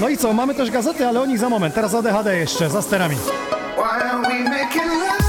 [0.00, 1.74] No i co, mamy też gazety, ale o nich za moment.
[1.74, 3.16] Teraz ADHD jeszcze, za sterami.
[3.76, 5.23] Why are we making love?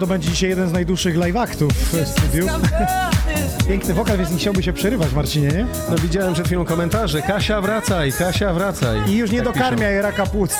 [0.00, 2.46] To będzie dzisiaj jeden z najdłuższych live aktów w studiu.
[3.68, 5.66] Piękny wokal, więc nie chciałby się przerywać, Marcinie, nie?
[5.90, 7.22] No widziałem przed chwilą komentarze.
[7.22, 9.10] Kasia wracaj, Kasia wracaj.
[9.10, 10.56] I już nie Tak dokarmiaj raka płuc.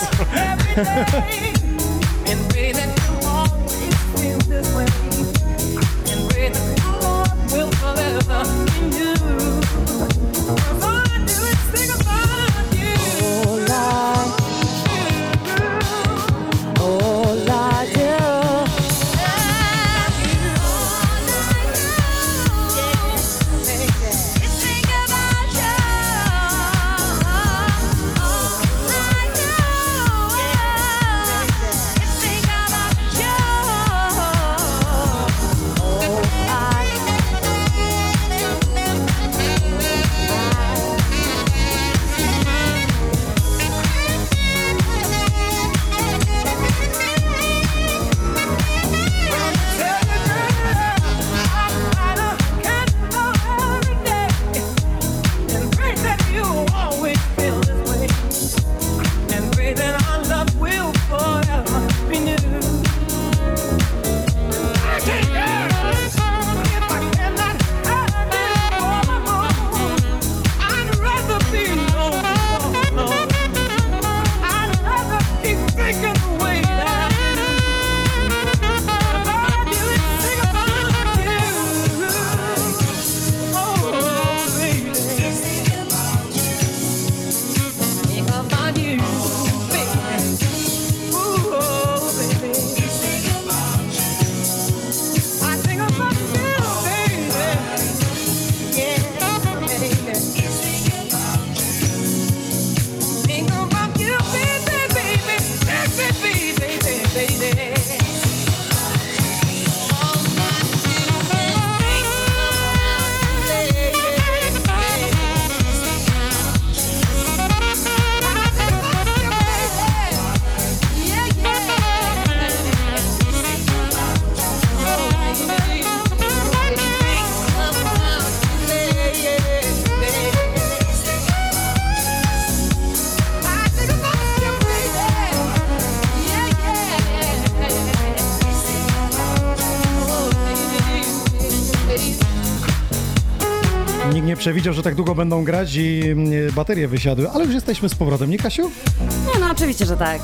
[144.51, 148.31] Przewidział, że tak długo będą grać i mm, baterie wysiadły, ale już jesteśmy z powrotem,
[148.31, 148.71] nie Kasiu?
[149.01, 150.21] Nie, no oczywiście, że tak.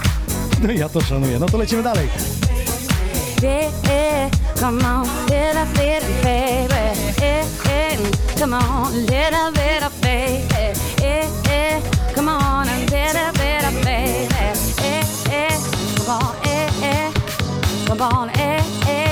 [0.62, 1.39] No ja to szanuję.
[1.39, 2.09] No to lecimy dalej.
[3.43, 6.74] Yeah, yeah, come on, little bit of baby.
[7.23, 10.44] Yeah, yeah, come on, little bit of baby.
[11.03, 14.35] Yeah, yeah, come on, a little bit of baby.
[14.82, 15.59] Yeah, yeah,
[15.97, 17.12] come on, yeah, yeah,
[17.86, 19.05] come on, yeah, yeah.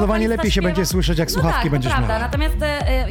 [0.00, 2.08] Zdecydowanie lepiej się śpiewa- będzie słyszeć, jak no słuchawki tak, będziesz prawda.
[2.14, 2.20] miała.
[2.20, 3.06] Natomiast e,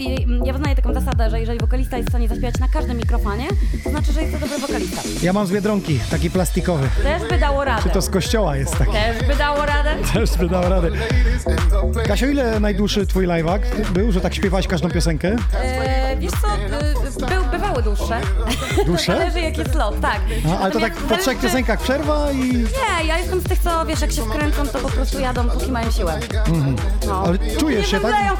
[0.45, 3.47] ja wyznaję taką zasadę, że jeżeli wokalista jest w stanie zaśpiewać na każdym mikrofonie,
[3.83, 5.01] to znaczy, że jest to dobry wokalista.
[5.21, 6.89] Ja mam z Biedronki, taki plastikowy.
[7.03, 7.83] Też by dało radę.
[7.83, 8.91] Czy to z kościoła jest taki?
[8.91, 9.95] Też by dało radę.
[10.13, 10.89] Też by dał radę.
[12.07, 15.35] Kasio, ile najdłuższy twój live act był, że tak śpiewałaś każdą piosenkę?
[15.63, 15.88] E,
[17.51, 18.21] bywały dłuższe.
[18.85, 19.13] Dłuższe?
[19.17, 20.19] Zależy jaki jest lot, tak.
[20.61, 22.37] Ale to tak po trzech piosenkach przerwa i...
[22.53, 25.71] Nie, ja jestem z tych, co wiesz, jak się wkręcą, to po prostu jadą, póki
[25.71, 26.19] mają siłę.
[27.07, 27.23] No.
[27.25, 28.11] Ale czujesz się, Nie tak?
[28.11, 28.33] zemdleją.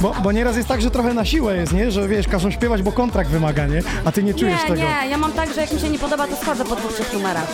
[0.00, 1.90] Bo, bo nieraz jest tak, że trochę na siłę jest, nie?
[1.90, 3.82] Że wiesz, każą śpiewać, bo kontrakt wymaga, nie?
[4.04, 4.80] A ty nie czujesz Nie, tego.
[4.82, 7.12] nie, ja mam tak, że jak mi się nie podoba, to schodzę po dwóch, trzech
[7.12, 7.46] numerach.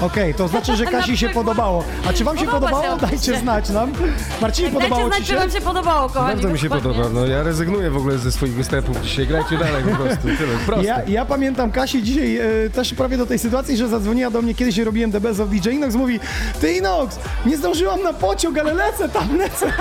[0.00, 1.84] Okej, to znaczy, że Kasi się podobało.
[2.08, 3.00] A czy wam się Podoba podobało?
[3.00, 3.92] się, Dajcie znać nam.
[4.40, 5.38] Marcinie, Dajcie podobało znać, ci czy się?
[5.38, 6.32] wam się podobało, kochani.
[6.34, 6.92] Bardzo mi się dokładnie.
[7.02, 7.20] podoba.
[7.20, 9.26] No ja rezygnuję w ogóle ze swoich występów dzisiaj.
[9.26, 10.22] Grajcie dalej po prostu.
[10.22, 10.58] Tyle.
[10.66, 10.84] Proste.
[10.86, 14.54] Ja, ja pamiętam Kasi dzisiaj e, też prawie do tej sytuacji, że zadzwoniła do mnie
[14.54, 16.20] kiedyś, robiłem The Best of DJ Inox, mówi
[16.60, 19.72] ty Inox, nie zdążyłam na pociąg, ale lecę tam, lecę.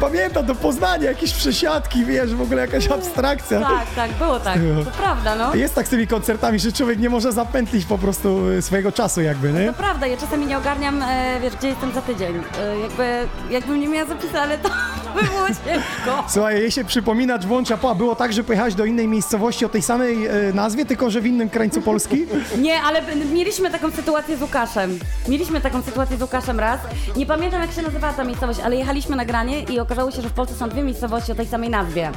[0.00, 3.60] Pamiętam do Poznania, jakieś przesiadki, wiesz, w ogóle jakaś abstrakcja.
[3.60, 4.58] Tak, tak, było tak.
[4.84, 5.54] To prawda, no.
[5.54, 9.20] Jest tak z tymi koncertami, że człowiek nie może zapętlić po prostu e, swojego czasu
[9.22, 9.61] jakby, nie?
[9.66, 12.34] To prawda, ja czasami nie ogarniam, e, wiesz, gdzie jestem za tydzień.
[12.58, 14.68] E, jakby, jakbym nie miała zapisy, ale to
[15.14, 16.24] by było ciężko.
[16.28, 19.68] Słuchaj, jej się przypomina, włącza, po, a było tak, że pojechałeś do innej miejscowości o
[19.68, 22.26] tej samej e, nazwie, tylko że w innym krańcu Polski?
[22.58, 23.02] Nie, ale
[23.32, 24.98] mieliśmy taką sytuację z Łukaszem.
[25.28, 26.80] Mieliśmy taką sytuację z Łukaszem raz.
[27.16, 30.28] Nie pamiętam jak się nazywała ta miejscowość, ale jechaliśmy na granie i okazało się, że
[30.28, 32.10] w Polsce są dwie miejscowości o tej samej nazwie.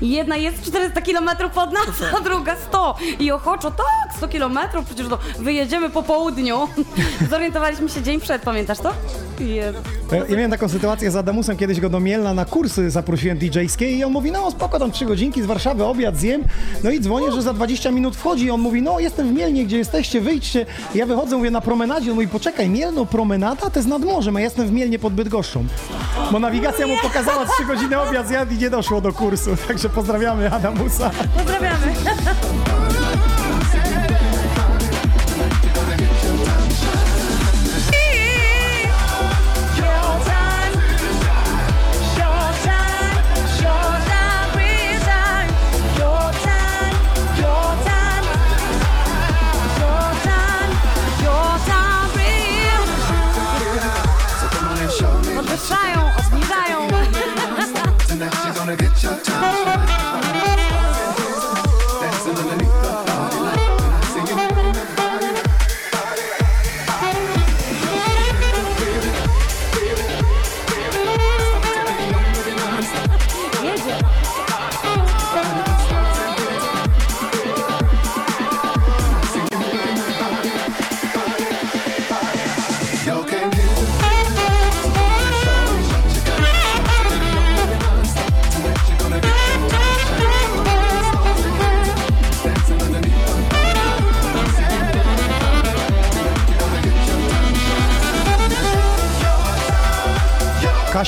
[0.00, 1.86] Jedna jest 400 km od nas,
[2.18, 2.94] a druga 100.
[3.18, 6.68] I ochoczo, tak, 100 km, przecież to wyjedziemy po południu.
[7.30, 8.92] Zorientowaliśmy się dzień przed, pamiętasz to?
[9.40, 9.78] Jezu.
[10.12, 13.90] Ja, ja miałem taką sytuację z Adamusem, kiedyś go do Mielna na kursy zaprosiłem DJ-skie
[13.90, 16.44] i on mówi, no spoko, tam trzy godzinki z Warszawy, obiad zjem,
[16.84, 19.64] no i dzwonię, że za 20 minut wchodzi i on mówi, no jestem w Mielnie,
[19.64, 20.66] gdzie jesteście, wyjdźcie.
[20.94, 24.36] I ja wychodzę, mówię, na promenadzie, on mówi, poczekaj, Mielno, promenada, to jest nad morzem,
[24.36, 25.64] a ja jestem w Mielnie pod Bydgoszczą.
[26.32, 30.52] Bo nawigacja mu pokazała trzy godziny obiad zjadł i nie doszło do kursu, także pozdrawiamy
[30.52, 31.10] Adamusa.
[31.36, 31.94] Pozdrawiamy.
[59.18, 60.07] Jedzie.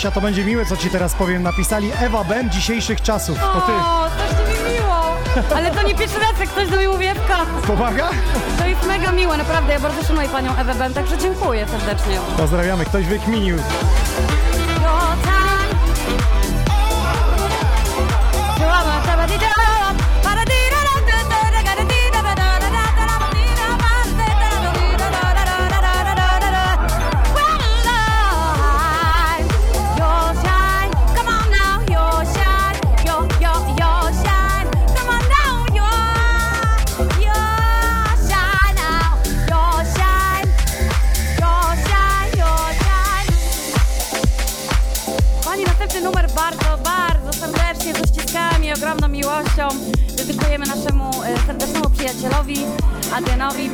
[0.01, 1.43] Kasia, to będzie miłe, co ci teraz powiem.
[1.43, 3.39] Napisali Ewa Ben dzisiejszych czasów.
[3.39, 3.73] To ty.
[3.73, 4.97] O, strasznie mi miło.
[5.57, 7.37] Ale to nie pierwszy raz, jak ktoś do mnie mówi Ewka.
[7.67, 8.11] Pomaga?
[8.59, 9.73] To jest mega miłe, naprawdę.
[9.73, 12.19] Ja bardzo szanuję panią Ewę Ben, także dziękuję serdecznie.
[12.37, 13.57] Pozdrawiamy, ktoś wykminił.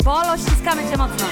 [0.06, 1.26] Bolo, ściskamy cię mocno.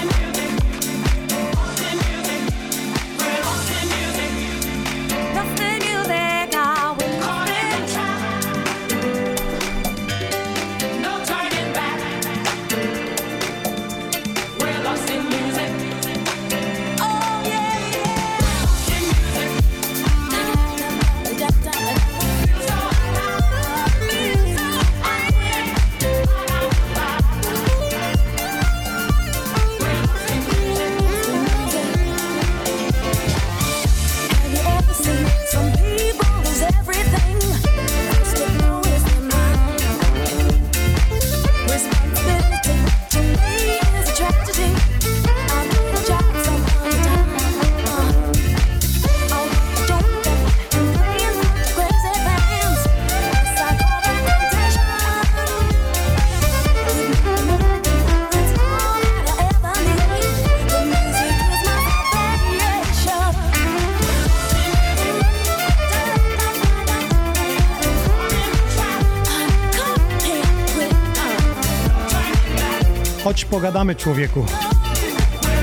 [73.54, 74.46] Pogadamy, człowieku.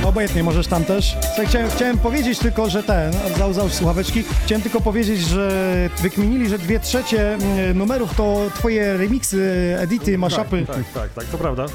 [0.03, 1.15] Obojętnie, możesz tam też.
[1.47, 6.57] Chciałem, chciałem powiedzieć tylko, że ten, zał, załóż słuchaweczki, chciałem tylko powiedzieć, że wykminili, że
[6.57, 10.65] dwie trzecie mm, numerów to twoje remixy, edity, mashupy.
[10.65, 11.65] Tak, tak, tak, to prawda.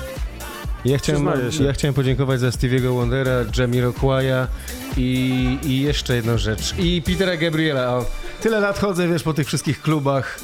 [0.84, 1.28] Ja chciałem,
[1.60, 4.48] ja chciałem podziękować za Stevie'ego Wondera, Jamiroquaia
[4.97, 6.74] i, i jeszcze jedną rzecz.
[6.78, 7.94] I Petera Gabriela.
[7.97, 8.05] O,
[8.43, 10.40] tyle lat chodzę, wiesz, po tych wszystkich klubach,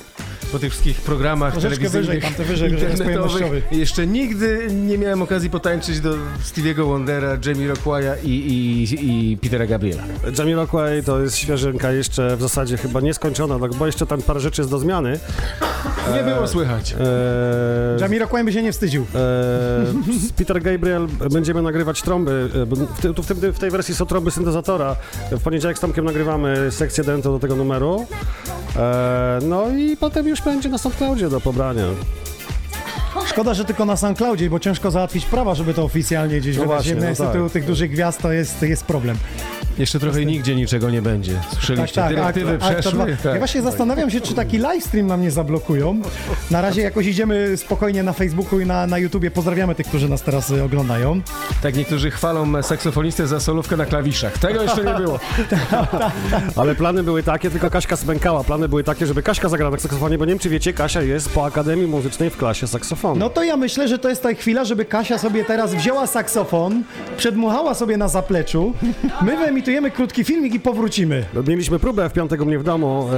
[0.53, 3.65] po tych wszystkich programach Troszeczkę telewizyjnych, wyżej, tam te wyżej, wyżej internetowych.
[3.73, 6.15] Jeszcze nigdy nie miałem okazji potańczyć do
[6.45, 10.03] Stevie'ego Wondera, Jamiroquaia i, i, i Petera Gabriela.
[10.39, 14.61] Jamiroquai to jest świeżynka jeszcze w zasadzie chyba nieskończona, tak, bo jeszcze tam parę rzeczy
[14.63, 15.19] jest do zmiany.
[16.15, 16.93] Nie było słychać.
[16.93, 19.07] Eee, Jamiroquai by się nie wstydził.
[20.21, 22.49] Z Peter Gabriel będziemy nagrywać trąby.
[22.55, 24.97] e, W, ty, tu w, tym, w tej wersji są trąby syntezatora.
[25.31, 28.07] W poniedziałek z Tomkiem nagrywamy sekcję dento do tego numeru.
[28.79, 31.85] Eee, no i potem już będzie na SoundCloudzie do pobrania.
[33.27, 36.77] Szkoda, że tylko na SoundCloudzie, bo ciężko załatwić prawa, żeby to oficjalnie gdzieś No wydać.
[36.85, 37.53] właśnie, no z tytułu tak.
[37.53, 39.17] tych dużych gwiazd to jest, jest problem.
[39.79, 41.41] Jeszcze trochę i nigdzie niczego nie będzie.
[41.53, 43.17] Słyszeliście, dyrektywy a- a to przeszły.
[43.23, 43.33] tak.
[43.33, 46.01] Ja właśnie zastanawiam się, czy taki livestream nam nie zablokują.
[46.51, 49.31] Na razie jakoś idziemy spokojnie na Facebooku i na, na YouTubie.
[49.31, 51.21] Pozdrawiamy tych, którzy nas teraz y, oglądają.
[51.63, 54.39] Tak niektórzy chwalą saksofonistę za solówkę na klawiszach.
[54.39, 55.21] Tego jeszcze nie było.
[56.57, 58.45] Ale plany były takie, tylko Kaśka spękała.
[58.45, 61.31] Plany były takie, żeby Kaśka zagrała na saksofonie, bo nie wiem, czy wiecie, Kasia jest
[61.31, 63.17] po Akademii Muzycznej w klasie saksofonu.
[63.21, 66.83] No to ja myślę, że to jest ta chwila, żeby Kasia sobie teraz wzięła saksofon,
[67.17, 68.73] przedmuchała sobie na zapleczu.
[69.23, 71.25] My wyemitujemy krótki filmik i powrócimy.
[71.49, 73.09] Mieliśmy próbę w piątek u mnie w domu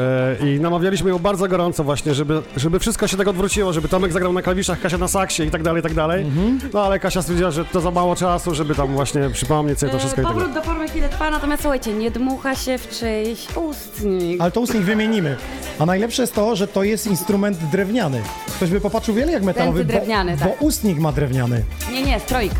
[0.40, 4.12] e, i namawialiśmy ją bardzo gorąco właśnie, żeby, żeby wszystko się tak odwróciło, żeby Tomek
[4.12, 6.26] zagrał na klawiszach, Kasia na saksie i tak dalej, i tak dalej.
[6.72, 9.98] No ale Kasia stwierdziła, że to za mało czasu, żeby tam właśnie przypomnieć sobie to
[9.98, 10.42] wszystko i tak dalej.
[10.42, 14.40] E, Powrót do formy chwilę trwa, natomiast słuchajcie, nie dmucha się w czyjś ustnik.
[14.40, 15.36] Ale to ustnik wymienimy.
[15.78, 18.22] A najlepsze jest to, że to jest instrument drewniany.
[18.56, 20.38] Ktoś by popatrzył wiele jak metalowy, bo, tak.
[20.38, 21.64] bo ustnik ma drewniany.
[21.92, 22.52] Nie, nie, stroik.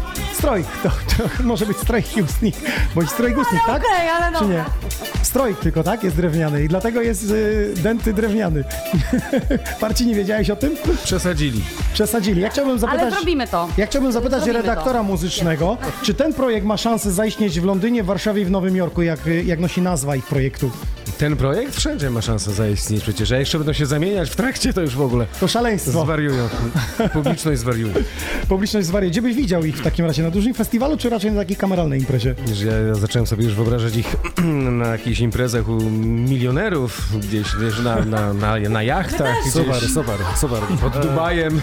[0.45, 2.55] Strojk, to, to może być strojk i ustnik,
[2.95, 3.83] bądź strojk ustnik, tak?
[3.83, 4.49] Okej, ale Czy nie?
[4.49, 4.65] dobra.
[5.23, 6.05] Strojk tylko, tak?
[6.05, 8.65] Jest drewniany i dlatego jest y, denty drewniany.
[9.83, 10.77] Marcin, nie wiedziałeś o tym?
[11.05, 11.65] Przesadzili.
[11.93, 12.41] Przesadzili.
[12.41, 13.03] Ja chciałbym zapytać...
[13.03, 13.69] Ale zrobimy to.
[13.77, 15.03] Ja chciałbym zapytać Zrobimy redaktora to.
[15.05, 19.03] muzycznego, czy ten projekt ma szansę zaistnieć w Londynie, w Warszawie i w Nowym Jorku,
[19.03, 20.71] jak, jak nosi nazwa ich projektu?
[21.19, 24.81] Ten projekt wszędzie ma szansę zaistnieć przecież, a jeszcze będą się zamieniać w trakcie, to
[24.81, 26.03] już w ogóle To szaleństwo.
[26.05, 26.49] zwariują.
[27.13, 27.95] Publiczność zwariuje.
[28.49, 29.11] Publiczność zwariuje.
[29.11, 30.23] Gdzie byś widział ich w takim razie?
[30.23, 32.35] Na dużym festiwalu, czy raczej na takiej kameralnej imprezie?
[32.67, 34.17] Ja, ja zacząłem sobie już wyobrażać ich
[34.81, 40.59] na jakichś imprezach u milionerów, gdzieś wiesz, na, na, na, na jachtach, Super, super, super.
[40.81, 41.61] pod Dubajem.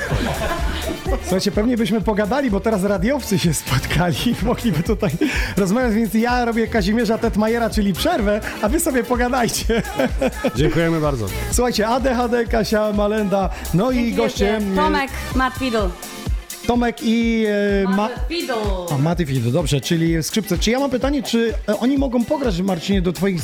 [1.21, 5.11] Słuchajcie, pewnie byśmy pogadali, bo teraz radiowcy się spotkali i mogliby tutaj
[5.57, 9.81] rozmawiać, więc ja robię Kazimierza Tetmajera, czyli przerwę, a wy sobie pogadajcie.
[10.55, 11.25] Dziękujemy bardzo.
[11.51, 15.89] Słuchajcie, ADHD, Kasia Malenda, no i goście e, Tomek, Matt Fiddle.
[16.71, 17.45] Tomek i
[17.85, 18.09] e, Ma...
[18.29, 18.55] Fiddle.
[18.91, 20.57] A, Maty Fido, dobrze, czyli skrzypce.
[20.57, 23.41] Czy ja mam pytanie, czy e, oni mogą pograć, Marcinie, do twoich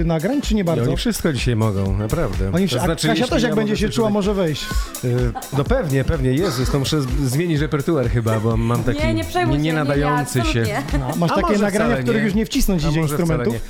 [0.00, 0.82] e, nagrań, czy nie I bardzo?
[0.84, 2.50] oni wszystko dzisiaj mogą, naprawdę.
[2.54, 4.64] Oni, To a Kasia jeśli też jak ja będzie się czuła, może wejść.
[5.04, 9.24] Y, No pewnie, pewnie, Jezus, to muszę zmienić repertuar chyba, bo mam taki Nie, nie
[9.24, 10.64] przejmuj się, nie nadający nie, się.
[11.00, 13.54] No, masz A takie nagrania, w których już nie wcisnąć wcale instrumentów.
[13.54, 13.60] nie.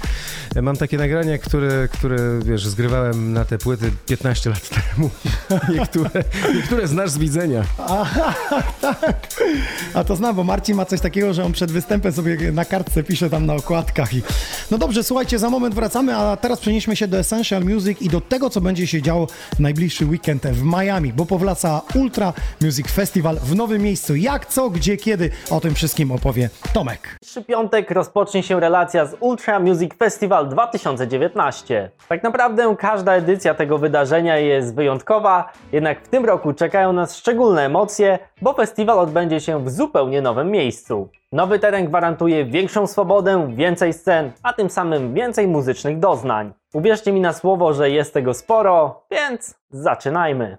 [0.55, 5.11] Ja Mam takie nagrania, które, które, wiesz, zgrywałem na te płyty 15 lat temu.
[5.75, 6.11] Niektóre,
[6.55, 7.65] niektóre znasz z widzenia.
[9.95, 13.03] A to znam, bo Marcin ma coś takiego, że on przed występem sobie na kartce
[13.03, 14.15] pisze tam na okładkach.
[14.15, 14.23] I...
[14.71, 18.21] No dobrze, słuchajcie, za moment wracamy, a teraz przenieśmy się do Essential Music i do
[18.21, 23.39] tego, co będzie się działo w najbliższy weekend w Miami, bo powraca Ultra Music Festival
[23.43, 24.17] w nowym miejscu.
[24.17, 27.01] Jak, co, gdzie, kiedy, o tym wszystkim opowie Tomek.
[27.03, 31.91] Najbliższy piątek rozpocznie się relacja z Ultra Music Festival 2019.
[32.09, 37.67] Tak naprawdę każda edycja tego wydarzenia jest wyjątkowa, jednak w tym roku czekają nas szczególne
[37.67, 41.09] emocje, bo festiwal odbędzie się w zupełnie nowym miejscu.
[41.33, 46.53] Nowy teren gwarantuje większą swobodę, więcej scen, a tym samym więcej muzycznych doznań.
[46.75, 50.59] Uwierzcie mi na słowo, że jest tego sporo, więc zaczynajmy.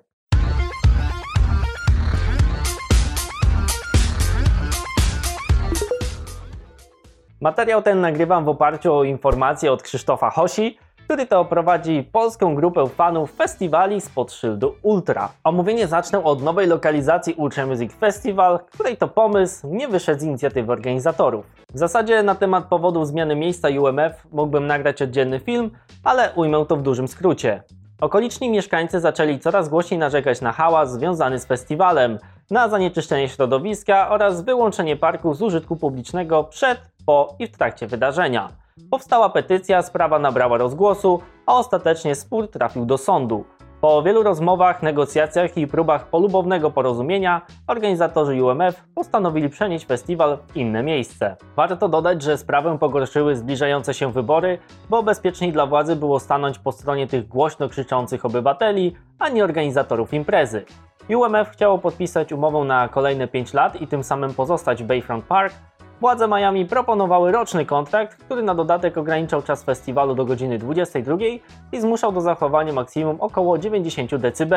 [7.41, 12.87] Materiał ten nagrywam w oparciu o informacje od Krzysztofa Hosi, który to prowadzi polską grupę
[12.87, 15.29] fanów festiwali spod szyldu Ultra.
[15.43, 20.71] Omówienie zacznę od nowej lokalizacji Ultra Music Festival, której to pomysł nie wyszedł z inicjatywy
[20.71, 21.45] organizatorów.
[21.73, 25.71] W zasadzie na temat powodów zmiany miejsca UMF mógłbym nagrać oddzielny film,
[26.03, 27.63] ale ujmę to w dużym skrócie.
[28.01, 32.19] Okoliczni mieszkańcy zaczęli coraz głośniej narzekać na hałas związany z festiwalem,
[32.51, 38.60] na zanieczyszczenie środowiska oraz wyłączenie parku z użytku publicznego przed, po i w trakcie wydarzenia.
[38.89, 43.45] Powstała petycja, sprawa nabrała rozgłosu, a ostatecznie spór trafił do sądu.
[43.81, 50.83] Po wielu rozmowach, negocjacjach i próbach polubownego porozumienia, organizatorzy UMF postanowili przenieść festiwal w inne
[50.83, 51.35] miejsce.
[51.55, 54.59] Warto dodać, że sprawę pogorszyły zbliżające się wybory,
[54.89, 60.13] bo bezpieczniej dla władzy było stanąć po stronie tych głośno krzyczących obywateli, a nie organizatorów
[60.13, 60.65] imprezy.
[61.09, 65.53] UMF chciało podpisać umowę na kolejne 5 lat i tym samym pozostać w Bayfront Park,
[66.01, 71.17] władze Miami proponowały roczny kontrakt, który na dodatek ograniczał czas festiwalu do godziny 22
[71.71, 74.55] i zmuszał do zachowania maksimum około 90 dB.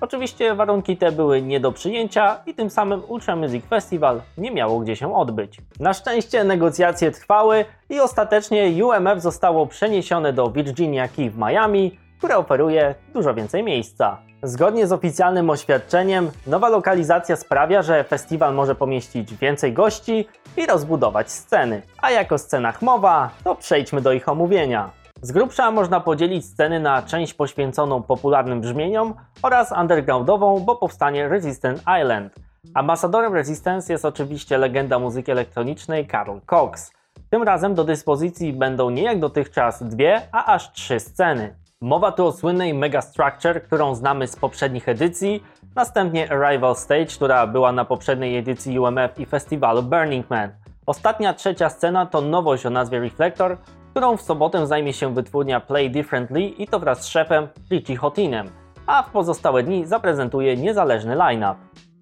[0.00, 4.80] Oczywiście warunki te były nie do przyjęcia i tym samym Ultra Music Festival nie miało
[4.80, 5.58] gdzie się odbyć.
[5.80, 12.36] Na szczęście negocjacje trwały i ostatecznie UMF zostało przeniesione do Virginia Key w Miami, które
[12.36, 14.18] oferuje dużo więcej miejsca.
[14.42, 21.30] Zgodnie z oficjalnym oświadczeniem, nowa lokalizacja sprawia, że festiwal może pomieścić więcej gości i rozbudować
[21.30, 21.82] sceny.
[22.02, 24.90] A jak o scenach mowa, to przejdźmy do ich omówienia.
[25.22, 31.82] Z grubsza można podzielić sceny na część poświęconą popularnym brzmieniom oraz undergroundową, bo powstanie Resistance
[32.00, 32.34] Island.
[32.74, 36.92] Ambasadorem Resistance jest oczywiście legenda muzyki elektronicznej Carl Cox.
[37.30, 41.59] Tym razem do dyspozycji będą nie jak dotychczas dwie, a aż trzy sceny.
[41.82, 45.44] Mowa tu o słynnej Megastructure, którą znamy z poprzednich edycji,
[45.74, 50.50] następnie Arrival Stage, która była na poprzedniej edycji UMF i festiwalu Burning Man.
[50.86, 53.56] Ostatnia trzecia scena to nowość o nazwie Reflector,
[53.90, 58.50] którą w sobotę zajmie się wytwórnia Play Differently i to wraz z szefem Richie Hotinem,
[58.86, 61.54] a w pozostałe dni zaprezentuje niezależny line-up.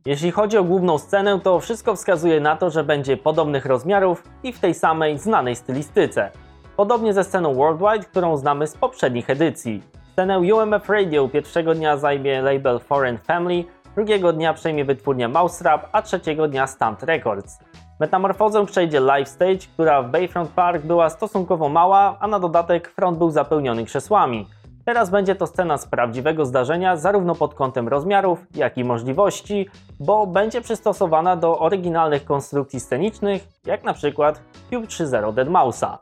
[0.07, 4.53] Jeśli chodzi o główną scenę, to wszystko wskazuje na to, że będzie podobnych rozmiarów i
[4.53, 6.31] w tej samej znanej stylistyce.
[6.79, 9.83] Podobnie ze sceną Worldwide, którą znamy z poprzednich edycji.
[10.13, 13.65] Scenę UMF Radio pierwszego dnia zajmie label Foreign Family,
[13.95, 17.59] drugiego dnia przejmie wytwórnia Mousetrap, a trzeciego dnia Stunt Records.
[18.01, 23.19] Metamorfozę przejdzie Live Stage, która w Bayfront Park była stosunkowo mała, a na dodatek front
[23.19, 24.47] był zapełniony krzesłami.
[24.85, 29.69] Teraz będzie to scena z prawdziwego zdarzenia, zarówno pod kątem rozmiarów, jak i możliwości,
[30.01, 35.99] bo będzie przystosowana do oryginalnych konstrukcji scenicznych, jak na przykład Cube 3.0 Deadmausa.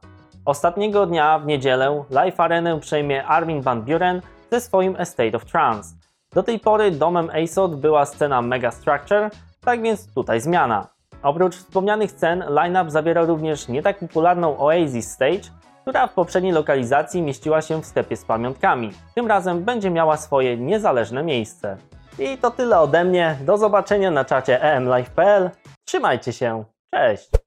[0.46, 4.20] Ostatniego dnia, w niedzielę, Live Arenę przejmie Armin van Buren
[4.50, 5.94] ze swoim Estate of Trance.
[6.32, 9.30] Do tej pory domem ASOT była scena Megastructure,
[9.64, 10.86] tak więc tutaj zmiana.
[11.22, 15.50] Oprócz wspomnianych scen, line-up zawiera również nie tak popularną Oasis Stage,
[15.82, 18.92] która w poprzedniej lokalizacji mieściła się w stepie z pamiątkami.
[19.14, 21.76] Tym razem będzie miała swoje niezależne miejsce.
[22.18, 23.38] I to tyle ode mnie.
[23.40, 25.50] Do zobaczenia na czacie emlive.pl.
[25.84, 26.64] Trzymajcie się.
[26.94, 27.45] Cześć!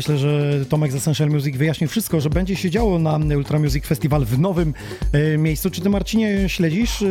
[0.00, 3.86] Myślę, że Tomek z Essential Music wyjaśnił wszystko, że będzie się działo na Ultra Music
[3.86, 4.74] Festival w nowym
[5.12, 5.70] e, miejscu.
[5.70, 7.06] Czy ty, Marcinie, śledzisz e,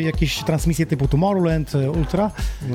[0.00, 2.30] jakieś transmisje typu Tomorrowland, e, Ultra?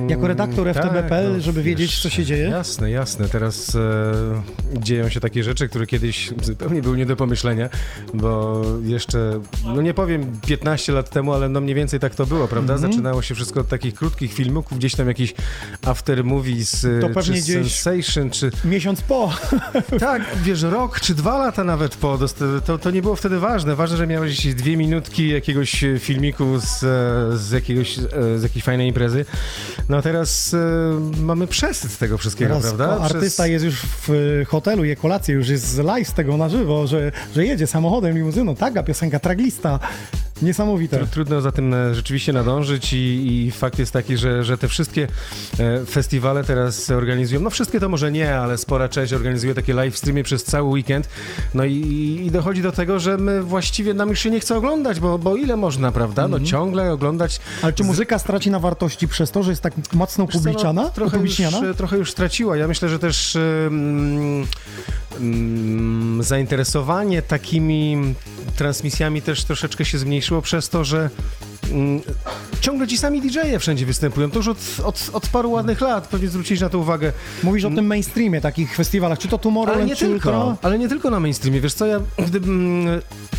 [0.09, 2.49] Jako redaktor Mm, FTB.pl, no, żeby wiedzieć, co się dzieje?
[2.49, 3.29] Jasne, jasne.
[3.29, 7.69] Teraz e, dzieją się takie rzeczy, które kiedyś zupełnie były nie do pomyślenia,
[8.13, 12.47] bo jeszcze, no nie powiem 15 lat temu, ale no mniej więcej tak to było,
[12.47, 12.73] prawda?
[12.73, 12.91] Mhm.
[12.91, 15.33] Zaczynało się wszystko od takich krótkich filmików, gdzieś tam jakiś
[15.85, 18.51] after movies, To pewnie czy gdzieś- sensation, czy...
[18.65, 19.33] Miesiąc po.
[19.99, 22.19] Tak, wiesz, rok czy dwa lata nawet po,
[22.65, 23.75] to, to nie było wtedy ważne.
[23.75, 28.65] Ważne, że miałeś dwie minutki jakiegoś e, filmiku z, e, z, jakiegoś, e, z jakiejś
[28.65, 29.25] fajnej imprezy.
[29.89, 30.55] No a teraz
[31.21, 32.97] mamy przesyt tego wszystkiego, Teraz prawda?
[32.97, 33.75] o, artysta jest już
[34.07, 38.17] w hotelu, je kolację, już jest live z tego na żywo, że, że jedzie samochodem,
[38.17, 38.55] limuzyną.
[38.55, 39.79] Tak, a piosenka traglista.
[40.41, 40.97] Niesamowite.
[40.97, 42.97] Tru- Trudno za tym e, rzeczywiście nadążyć i,
[43.47, 45.07] i fakt jest taki, że, że te wszystkie
[45.59, 49.97] e, festiwale teraz organizują, no wszystkie to może nie, ale spora część organizuje takie live
[49.97, 51.09] streamy przez cały weekend,
[51.53, 51.73] no i,
[52.25, 55.35] i dochodzi do tego, że my właściwie nam już się nie chce oglądać, bo, bo
[55.35, 56.21] ile można, prawda?
[56.21, 56.45] No Mhm.
[56.45, 60.81] ciągle oglądać Ale czy muzyka straci na wartości przez to, że jest tak mocno upubliczniana?
[60.81, 62.57] No, trochę, już, e, trochę już straciła.
[62.57, 64.45] Ja myślę, że też mm,
[66.23, 68.13] zainteresowanie takimi
[68.57, 71.09] transmisjami też troszeczkę się zmniejszyło przez to, że
[71.71, 72.01] mm,
[72.61, 74.31] ciągle ci sami DJ-e wszędzie występują.
[74.31, 76.07] To już od, od, od paru ładnych lat.
[76.07, 77.11] Pewnie zwróciliście na to uwagę.
[77.43, 80.55] Mówisz o tym mainstreamie, takich festiwalach, czy to Ale Tomorrowland, nie czy tylko, Ultra?
[80.61, 81.61] ale nie tylko na mainstreamie.
[81.61, 82.85] Wiesz co, ja gdybym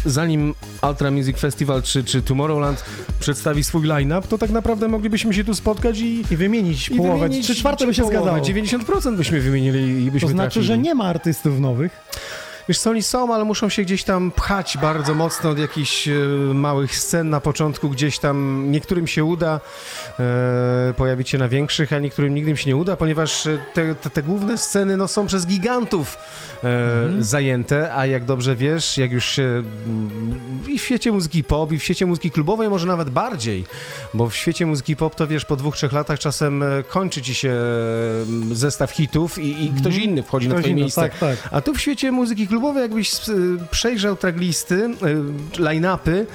[0.04, 0.54] zanim
[0.88, 2.84] Ultra Music Festival czy, czy Tomorrowland
[3.20, 7.22] przedstawi swój line-up, to tak naprawdę moglibyśmy się tu spotkać i I wymienić i połowę,
[7.24, 8.20] wymienić trzy czwarte by się połowę.
[8.20, 8.44] zgadzało.
[8.44, 10.66] 90% byśmy wymienili i byśmy To znaczy, trafili.
[10.66, 11.92] że nie ma artystów nowych.
[12.68, 16.12] Wiesz co, oni są, ale muszą się gdzieś tam pchać bardzo mocno od jakichś e,
[16.54, 19.60] małych scen na początku, gdzieś tam niektórym się uda
[20.20, 24.10] e, pojawić się na większych, a niektórym nigdy się nie uda, ponieważ e, te, te,
[24.10, 26.18] te główne sceny no, są przez gigantów
[26.64, 31.72] e, zajęte, a jak dobrze wiesz, jak już się mm, i w świecie muzyki pop,
[31.72, 33.64] i w świecie muzyki klubowej może nawet bardziej,
[34.14, 37.34] bo w świecie muzyki pop to wiesz, po dwóch, trzech latach czasem e, kończy ci
[37.34, 37.54] się
[38.52, 41.00] zestaw hitów i, i ktoś inny wchodzi na Ktoś twoje inny, miejsce.
[41.00, 41.38] tak, tak.
[41.50, 43.32] A tu w świecie muzyki klubowej, jakbyś y,
[43.70, 44.74] przejrzał traglisty,
[45.56, 46.26] y, line-upy,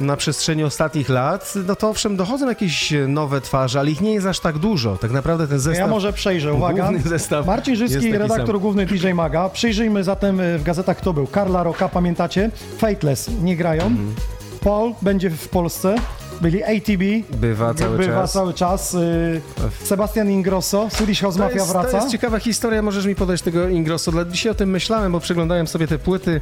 [0.00, 4.26] na przestrzeni ostatnich lat, no to owszem, dochodzą jakieś nowe twarze, ale ich nie jest
[4.26, 4.96] aż tak dużo.
[4.96, 5.86] Tak naprawdę ten zestaw...
[5.86, 6.88] Ja może przejrzę, uwaga.
[6.88, 8.58] Główny zestaw Marcin Żyski, redaktor sam.
[8.58, 9.48] główny DJ Maga.
[9.48, 11.26] Przyjrzyjmy zatem e, w gazetach kto był.
[11.26, 12.50] Karla Roka, pamiętacie?
[12.78, 13.82] Fateless, nie grają.
[13.82, 14.14] Mhm.
[14.60, 15.94] Paul będzie w Polsce.
[16.42, 17.02] Byli ATB.
[17.40, 18.32] Bywa cały bywa czas.
[18.32, 18.94] cały czas.
[18.94, 19.40] y,
[19.84, 21.88] Sebastian Ingrosso, Swedish House To Mafia jest, wraca.
[21.90, 24.12] to jest ciekawa historia, możesz mi podać tego Ingrosso.
[24.12, 26.40] Dla- Dzisiaj o tym myślałem, bo przeglądałem sobie te płyty,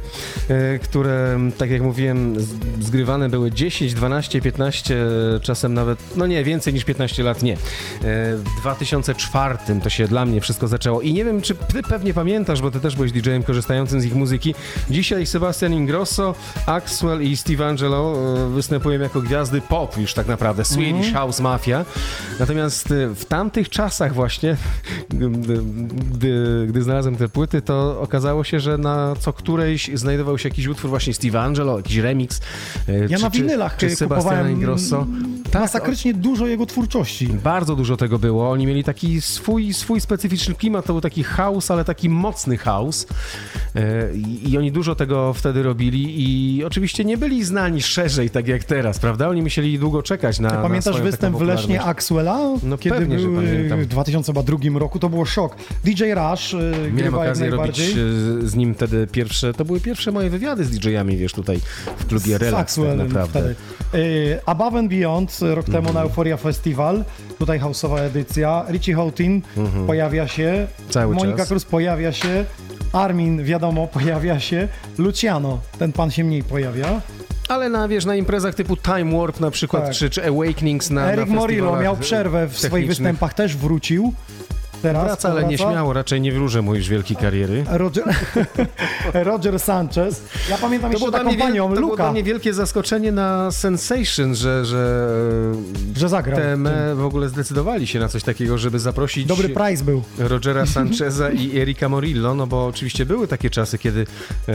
[0.49, 4.95] e, które, tak jak mówiłem, z- zgrywane były 10, 12, 15,
[5.41, 7.53] czasem nawet, no nie, więcej niż 15 lat, nie.
[7.53, 7.57] E,
[8.35, 12.61] W 2004 to się dla mnie wszystko zaczęło i nie wiem, czy ty pewnie pamiętasz,
[12.61, 14.55] bo ty też byłeś DJ-em korzystającym z ich muzyki.
[14.89, 18.13] Dzisiaj Sebastian Ingrosso, Axwell i Steve Angelo
[18.49, 21.85] występują jako gwiazdy pop już tak naprawdę, Swedish House Mafia.
[22.39, 24.57] Natomiast e, w tamtych czasach właśnie,
[25.09, 25.61] gdy,
[26.67, 30.89] gdy, znalazłem te płyty, to okazało się, że na co którejś znajdował się jakiś utwór
[30.89, 32.41] właśnie Steve Angelo, jakiś remix.
[32.89, 35.07] e, Ja czy, na czy- winylach czy y, Sebastiana Ingrosso.
[35.51, 37.27] Tak, masakrycznie dużo jego twórczości.
[37.27, 38.51] bardzo dużo tego było.
[38.51, 40.85] Oni mieli taki swój, swój specyficzny klimat.
[40.85, 43.07] To był taki house, ale taki mocny house.
[43.75, 44.13] E,
[44.45, 48.99] I, oni dużo tego wtedy robili i oczywiście nie byli znani szerzej, tak jak teraz,
[48.99, 49.29] prawda?
[49.29, 49.41] Oni
[49.71, 50.49] musieli długo czekać na.
[50.51, 51.81] na Pamiętasz swoją występ w Lesznie.
[51.81, 52.39] Axwella?
[52.63, 55.55] No kiedy pewnie, był y, w 2002 roku, to było szok.
[55.83, 58.03] DJ Rush y, Miałem grywa okazję robić najbardziej.
[58.43, 61.59] e, z nim wtedy pierwsze, to były pierwsze moje wywiady z DJ-ami, wiesz, tutaj
[61.97, 63.29] w klubie Relax tak Axwellem naprawdę.
[63.29, 63.55] wtedy.
[64.05, 65.93] Y, Above and Beyond, rok temu Mhm.
[65.95, 67.03] na Euphoria Festival,
[67.39, 68.65] tutaj houseowa edycja.
[68.69, 69.41] Richie Houghton
[69.87, 70.67] pojawia się.
[70.89, 71.47] Cały Monika czas.
[71.47, 72.45] Cruz pojawia się,
[72.93, 74.67] Armin, wiadomo, pojawia się,
[74.97, 77.01] Luciano, ten pan się mniej pojawia.
[77.51, 79.93] Ale na, wiesz, na imprezach typu Time Warp na przykład, Tak.
[79.93, 84.13] czy, czy Awakenings na Erik na Morillo miał przerwę w swoich występach, też wrócił.
[84.81, 87.63] Teraz Wraca, ale nieśmiało, raczej nie wróżę mu już wielkiej kariery.
[87.69, 88.03] Roger,
[89.13, 90.21] Roger Sanchez.
[90.49, 94.35] Ja pamiętam jeszcze dla taką panią, to było dla Luka, mnie wielkie zaskoczenie na Sensation,
[94.35, 95.11] że, że
[95.97, 96.39] że zagrał.
[96.39, 100.03] TME w ogóle zdecydowali się na coś takiego, żeby zaprosić Dobry price był.
[100.17, 104.05] Rogera Sancheza i Erika Morillo, no bo oczywiście były takie czasy, kiedy
[104.47, 104.53] e,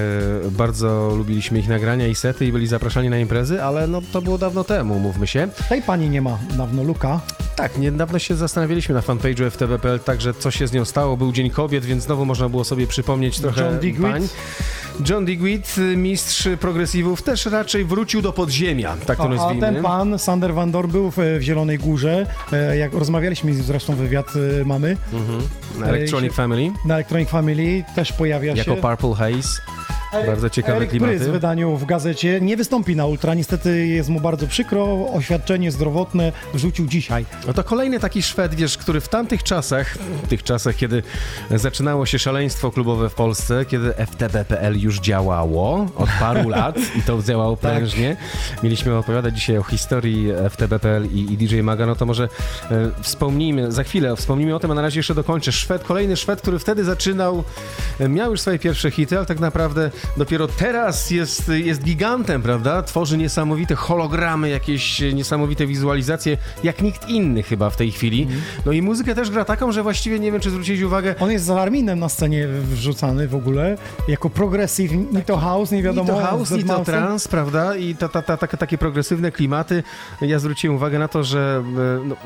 [0.51, 4.39] bardzo lubiliśmy ich nagrania i sety i byli zapraszani na imprezy, ale no to było
[4.39, 5.48] dawno temu, mówmy się.
[5.69, 7.20] Tej pani nie ma dawno, Luka.
[7.57, 11.16] Tak, niedawno się zastanawialiśmy na fanpage'u FTB.pl, także co się z nią stało.
[11.16, 14.12] Był Dzień Kobiet, więc znowu można było sobie przypomnieć trochę John Digweed.
[14.12, 14.28] pań.
[15.11, 19.61] John Digweed, y, mistrz progresywów, też raczej wrócił do podziemia, tak to A, a nazwijmy.
[19.61, 22.27] ten pan, Sander Van Dor, był w, w Zielonej Górze.
[22.53, 24.27] E, Jak rozmawialiśmy, zresztą wywiad
[24.61, 24.97] e, mamy
[25.78, 28.81] Na Electronic się- Family, na Electronic Family, też pojawia jako się.
[28.81, 29.61] Purple Haze.
[30.26, 31.16] Bardzo ciekawe Erik klimaty.
[31.16, 35.12] Brys w wydaniu w gazecie nie wystąpi na Ultra, niestety jest mu bardzo przykro.
[35.12, 37.26] Oświadczenie zdrowotne wrzucił dzisiaj.
[37.47, 41.02] No to kolejny taki Szwed, wiesz, który w tamtych czasach, w tych czasach, kiedy
[41.51, 47.22] zaczynało się szaleństwo klubowe w Polsce, kiedy FTB.pl już działało od paru lat i to
[47.22, 47.72] działało Tak.
[47.72, 48.16] prężnie.
[48.62, 53.72] Mieliśmy opowiadać dzisiaj o historii FTB.pl i, i DJ Maga, no to może e, wspomnijmy,
[53.72, 55.52] za chwilę wspomnijmy o tym, a na razie jeszcze dokończę.
[55.52, 57.44] Szwed, kolejny Szwed, który wtedy zaczynał,
[58.01, 62.83] e, miał już swoje pierwsze hity, ale tak naprawdę dopiero teraz jest, jest gigantem, prawda?
[62.83, 68.23] Tworzy niesamowite hologramy, jakieś niesamowite wizualizacje, jak nikt inny chyba w tej chwili.
[68.23, 68.41] Mhm.
[68.66, 71.45] No i muzykę też gra taką, że właściwie nie wiem, czy zwrócić uwagę, On jest
[71.45, 73.78] z Arminem na scenie wrzucany w ogóle,
[74.09, 76.12] jako progressive, ni to house, nie wiadomo.
[76.12, 76.85] Ni to house, ni to Deadmau5.
[76.85, 77.77] trans, prawda?
[77.77, 79.83] I ta, ta, ta, ta, takie progresywne klimaty.
[80.20, 81.62] Ja zwróciłem uwagę na to, że
[82.03, 82.16] e, no,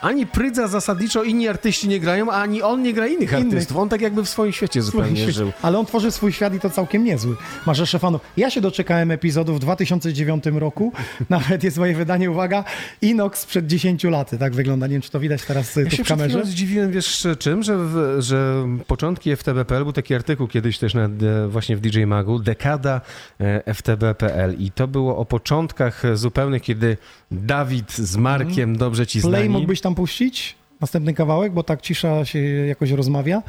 [0.00, 3.44] ani Prydza zasadniczo inni artyści nie grają, ani on nie gra innych, Innych.
[3.46, 3.76] artystów.
[3.76, 5.52] On tak jakby w swoim świecie zupełnie żył.
[5.62, 7.36] Ale on tworzy swój świat i to całkiem niezły.
[7.66, 8.20] Ma rzeszę fanów.
[8.36, 10.92] Ja się doczekałem epizodu w 2009 roku.
[11.30, 12.64] Nawet jest moje wydanie, uwaga,
[13.02, 14.30] Inox sprzed 10 lat.
[14.38, 14.86] Tak wygląda.
[14.86, 16.28] Nie wiem, czy to widać teraz y, Ja tu się w kamerze.
[16.28, 21.04] chwilą zdziwiłem, wiesz czym, że, w, że początki FTB.pl był taki artykuł kiedyś też na,
[21.04, 23.00] e, właśnie w DJ Magu, dekada
[23.40, 26.96] e, FTB.pl i to było o początkach e, zupełnych, kiedy
[27.30, 30.54] Dawid z Markiem, dobrze ci Play znani, mógłbyś tam puścić?
[30.80, 33.42] Następny kawałek, bo tak cisza się jakoś rozmawia.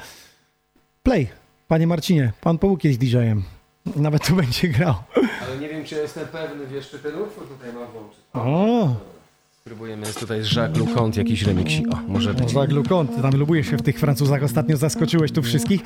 [1.03, 1.27] Play.
[1.67, 3.56] Panie Marcinie, pan był kiedyś DJ-em.
[3.95, 4.95] Nawet tu będzie grał.
[5.15, 8.19] Ale nie wiem, czy jestem pewny, wiesz, czy ten utwór tutaj ma włączyć.
[8.33, 8.87] O,
[9.67, 11.93] Spróbujemy, jest tutaj Jacques Leconte, jakiś remixik.
[11.93, 12.53] O, może być.
[12.53, 15.81] Jacques Leconte, ty tam lubujesz się w tych Francuzach, ostatnio zaskoczyłeś tu wszystkich.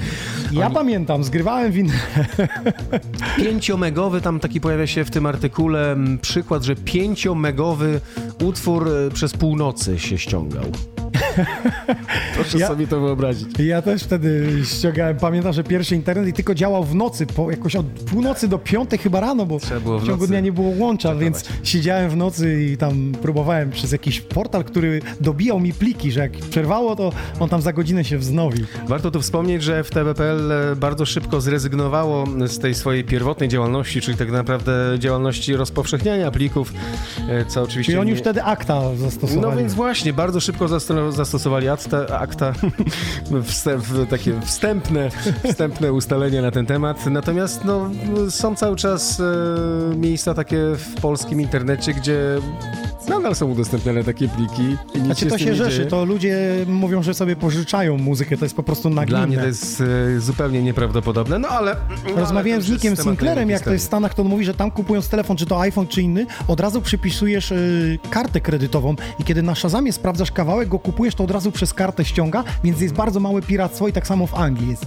[0.53, 1.93] Ja Oni- pamiętam, zgrywałem win...
[3.37, 8.01] Pięciomegowy, tam taki pojawia się w tym artykule m, przykład, że pięciomegowy
[8.45, 10.65] utwór e, przez północy się ściągał.
[12.35, 13.49] Proszę Ja- sobie to wyobrazić.
[13.59, 17.77] Ja też wtedy ściągałem, pamiętam, że pierwszy internet i tylko działał w nocy, po, jakoś
[17.77, 20.73] od północy do piątej chyba rano, bo Trzeba było w w ciągu dnia nie było
[20.79, 26.13] łącza, więc siedziałem w nocy i tam próbowałem przez jakiś portal, który dobijał mi pliki,
[26.13, 28.65] że jak przerwało, to on tam za godzinę się wznowi.
[28.89, 34.17] Warto tu wspomnieć, że FTB.pl e, bardzo szybko zrezygnowało z tej swojej pierwotnej działalności, czyli
[34.17, 36.73] tak naprawdę działalności rozpowszechniania plików,
[37.29, 37.93] e, co oczywiście...
[37.93, 39.41] Czyli oni już wtedy akta zastosowali.
[39.43, 40.69] No więc właśnie, bardzo szybko
[41.13, 42.53] zasto- zastosowali akta, akta
[43.45, 45.11] wstęp, takie wstępne,
[45.51, 47.07] wstępne ustalenia na ten temat.
[47.07, 47.91] Natomiast no,
[48.31, 52.21] są cały czas e, miejsca takie w polskim internecie, gdzie
[53.09, 54.77] nadal są udostępniane takie pliki.
[54.95, 55.89] I nic Znaczy to się rzeszy, dzieje.
[55.91, 59.19] to ludzie mówią, że sobie pożyczają muzykę, to jest po prostu nagminne.
[59.19, 59.83] Dla mnie to jest
[60.17, 61.77] e, zupełnie nieprawdopodobne, no ale...
[62.15, 63.87] no, Rozmawiałem ale z Nickiem Sinclairem, jak to jest w.
[63.87, 66.81] Stanach, to on mówi, że tam kupując telefon, czy to iPhone, czy inny, od razu
[66.83, 71.53] przypisujesz y, kartę kredytową i kiedy na Shazamie sprawdzasz kawałek, go kupujesz, to od razu
[71.53, 74.87] przez kartę ściąga, więc jest bardzo małe piractwo i tak samo w Anglii jest.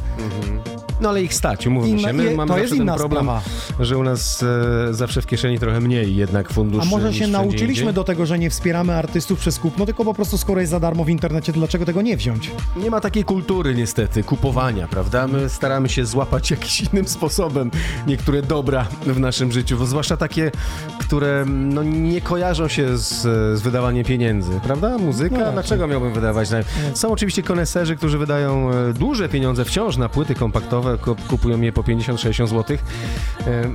[1.01, 2.13] No ale ich stać, umówmy Inna- się.
[2.13, 3.41] My je- mamy to jest ten inna problem, sprawa.
[3.79, 4.43] że u nas
[4.89, 7.93] e, zawsze w kieszeni trochę mniej jednak funduszy A może się nauczyliśmy indziej.
[7.93, 11.03] do tego, że nie wspieramy artystów przez kupno, tylko po prostu skoro jest za darmo
[11.03, 12.51] w internecie, dlaczego tego nie wziąć?
[12.75, 15.27] Nie ma takiej kultury niestety, kupowania, prawda?
[15.27, 17.71] My staramy się złapać jakimś innym sposobem
[18.07, 20.51] niektóre dobra w naszym życiu, zwłaszcza takie,
[20.99, 23.21] które no, nie kojarzą się z,
[23.59, 24.97] z wydawaniem pieniędzy, prawda?
[24.97, 26.49] Muzyka, No dlaczego miałbym wydawać?
[26.93, 31.71] Są oczywiście koneserzy, którzy wydają e, duże pieniądze wciąż na płyty kompaktowe, kup- kupują je
[31.71, 32.77] po 50-60 zł.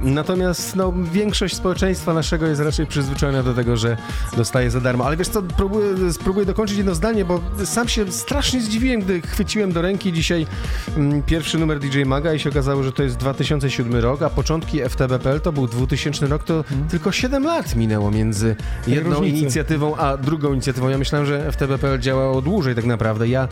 [0.02, 3.96] Natomiast no, większość społeczeństwa naszego jest raczej przyzwyczajona do tego, że
[4.36, 5.06] dostaje za darmo.
[5.06, 9.72] Ale wiesz co, próbuję, spróbuję dokończyć jedno zdanie, bo sam się strasznie zdziwiłem, gdy chwyciłem
[9.72, 10.46] do ręki dzisiaj
[10.96, 14.80] mm, pierwszy numer DJ Maga i się okazało, że to jest 2007 rok, a początki
[14.88, 19.38] FTB.pl to był 2000 rok, to tylko 7 lat minęło między jedną różnicy.
[19.38, 20.88] inicjatywą a drugą inicjatywą.
[20.88, 23.28] Ja myślałem, że FTB.pl działało dłużej tak naprawdę.
[23.28, 23.48] Ja,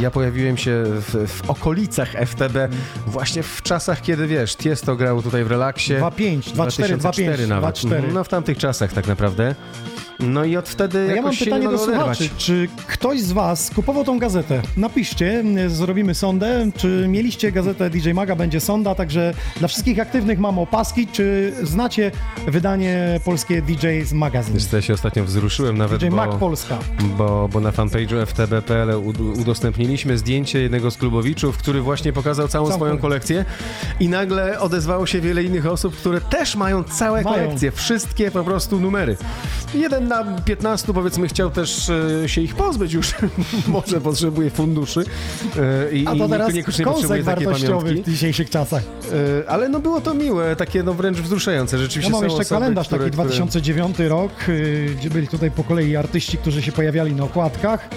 [0.00, 2.56] ja pojawiłem się w, w okolicach FTB
[3.06, 5.94] właśnie w czasach, kiedy wiesz, Tiesto grał tutaj w relaksie.
[5.94, 7.76] 2.5, 2.4, 2004 2.5, nawet.
[7.76, 7.94] 2.4.
[7.94, 9.54] Mhm, No w tamtych czasach tak naprawdę.
[10.20, 12.00] No i od wtedy A ja mam jakoś się pytanie nie do słuchaczy.
[12.00, 12.30] oderwać.
[12.36, 14.62] Czy ktoś z Was kupował tą gazetę?
[14.76, 16.70] Napiszcie, zrobimy sondę.
[16.76, 21.06] Czy mieliście gazetę DJ Maga, będzie sonda, także dla wszystkich aktywnych mam opaski.
[21.06, 22.10] Czy znacie
[22.46, 24.54] wydanie polskie DJ's Magazine?
[24.54, 26.78] Wiesz co, ja się ostatnio wzruszyłem nawet, DJ bo, Mag Polska.
[27.18, 32.66] bo, bo na fanpage'u FTB.pl ud- udostępniliśmy zdjęcie jednego z klubowiczów, który właśnie pokazał całą
[32.66, 33.36] Całą swoją kolekcję.
[33.44, 37.36] kolekcję i nagle odezwało się wiele innych osób, które też mają całe Mają.
[37.44, 39.16] kolekcje, wszystkie po prostu numery.
[39.74, 41.90] Jeden na 15 powiedzmy chciał też
[42.24, 43.14] e, się ich pozbyć już,
[43.68, 45.04] może potrzebuje funduszy
[45.56, 48.10] e, i, A to teraz niekoniecznie potrzebuje wartościowy pamiątki.
[48.10, 48.82] w dzisiejszych czasach.
[49.42, 51.76] E, Ale no było to miłe, takie no wręcz wzruszające.
[51.76, 53.28] Ja Rzeczywiście mam są jeszcze osoby, kalendarz które, taki które...
[53.28, 54.32] 2009 rok,
[54.96, 57.88] gdzie byli tutaj po kolei artyści, którzy się pojawiali na okładkach.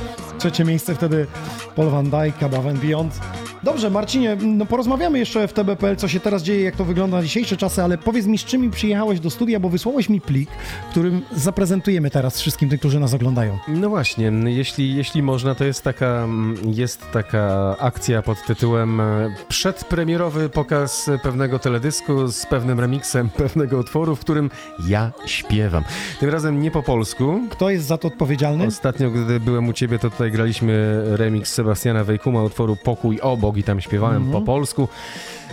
[0.42, 1.28] Trzecie miejsce wtedy
[1.76, 3.20] Paul Van Dyke, Above and Beyond.
[3.64, 7.24] Dobrze, Marcinie, no porozmawiamy jeszcze o FTB.pl, co się teraz dzieje, jak to wygląda na
[7.24, 10.50] dzisiejsze czasy, ale powiedz mi, z czym przyjechałeś do studia, bo wysłałeś mi plik,
[10.92, 13.58] którym zaprezentujemy teraz wszystkim tym, którzy nas oglądają.
[13.68, 16.28] No właśnie, jeśli, jeśli można, to jest taka,
[16.66, 24.16] jest taka akcja pod tytułem e, przedpremierowy pokaz pewnego teledysku z pewnym remixem pewnego utworu,
[24.16, 24.50] w którym
[24.88, 25.84] ja śpiewam.
[26.20, 27.42] Tym razem nie po polsku.
[27.50, 28.66] Kto jest za to odpowiedzialny?
[28.66, 33.64] Ostatnio, gdy byłem u ciebie, to tutaj graliśmy remix Sebastiana Wejkuma utworu Pokój obok i
[33.64, 34.88] tam śpiewałem po polsku.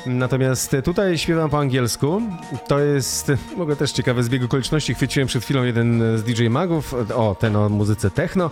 [0.07, 2.23] Natomiast tutaj śpiewam po angielsku.
[2.69, 4.95] To jest, mogę też ciekawe zbieg okoliczności.
[4.95, 8.51] Chwyciłem przed chwilą jeden z DJ Magów, o, ten o muzyce techno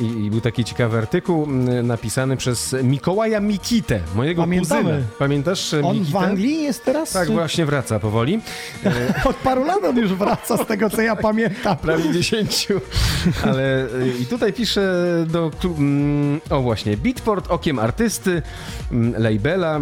[0.00, 1.46] i, i był taki ciekawy artykuł
[1.82, 4.82] napisany przez Mikołaja Mikitę, mojego Pamiętamy.
[4.82, 4.98] kuzyna.
[5.18, 6.16] Pamiętasz e, On w?
[6.16, 7.10] Anglii jest teraz?
[7.12, 8.40] Tak, czy- właśnie wraca powoli.
[9.24, 11.76] Od paru lat on już wraca, z tego co ja pamiętam.
[11.76, 12.68] prawie 10.
[13.44, 14.92] Ale y, i tutaj piszę
[15.28, 15.50] do.
[16.50, 18.42] O właśnie, Beatport okiem artysty,
[19.18, 19.80] labela.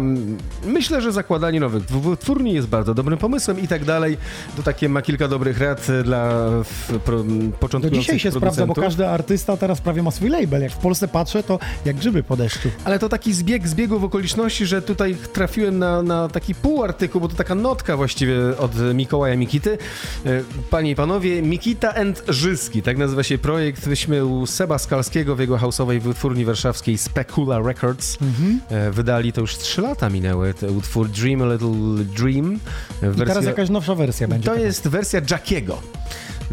[0.65, 1.83] Myślę, że zakładanie nowych
[2.19, 4.17] twórni jest bardzo dobrym pomysłem i tak dalej.
[4.57, 6.49] To takie ma kilka dobrych rad y, dla
[7.05, 10.61] pro, m, Do początkujących dzisiaj się sprawdza, bo każdy artysta teraz prawie ma swój label.
[10.61, 12.69] Jak w Polsce patrzę, to jak grzyby po deszczu.
[12.85, 17.35] Ale to taki zbieg zbiegów okoliczności, że tutaj trafiłem na, na taki półartykuł, bo to
[17.35, 19.77] taka notka właściwie od Mikołaja Mikity.
[20.25, 23.87] E, Panie i panowie, Mikita and Żyski, tak nazywa się projekt.
[23.87, 28.17] Myśmy u Seba Skalskiego w jego houseowej wytwórni warszawskiej Specula Records
[28.69, 32.59] e, wydali, to już trzy lata minęły, ten utwór Dream a Little Dream.
[33.15, 34.45] I teraz jakaś nowsza wersja będzie.
[34.45, 35.81] To jest wersja Jackiego.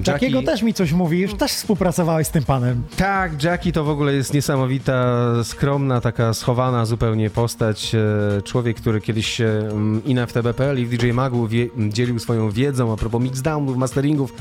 [0.04, 2.82] Takiego też mi coś mówisz, też współpracowałeś z tym panem.
[2.96, 7.94] Tak, Jackie to w ogóle jest niesamowita, skromna, taka schowana zupełnie postać.
[7.94, 11.48] E, Człowiek, który kiedyś mm, i na FTB.pl i w DJ Magu
[11.88, 14.32] dzielił swoją wiedzą a propos mixdownów, masteringów.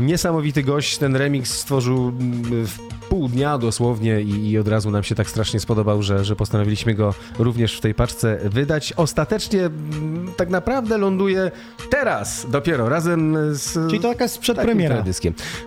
[0.00, 2.78] Niesamowity gość, ten remix stworzył mm, w
[3.08, 6.94] pół dnia dosłownie i, i od razu nam się tak strasznie spodobał, że, że postanowiliśmy
[6.94, 8.92] go również w tej paczce wydać.
[8.96, 11.50] Ostatecznie mm, tak naprawdę ląduje
[11.90, 15.04] teraz dopiero razem z Czyli to takim przedpremiera.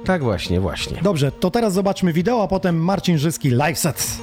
[0.05, 0.99] Tak właśnie, właśnie.
[1.01, 4.17] Dobrze, to teraz zobaczmy wideo, a potem Marcin Żyski live set.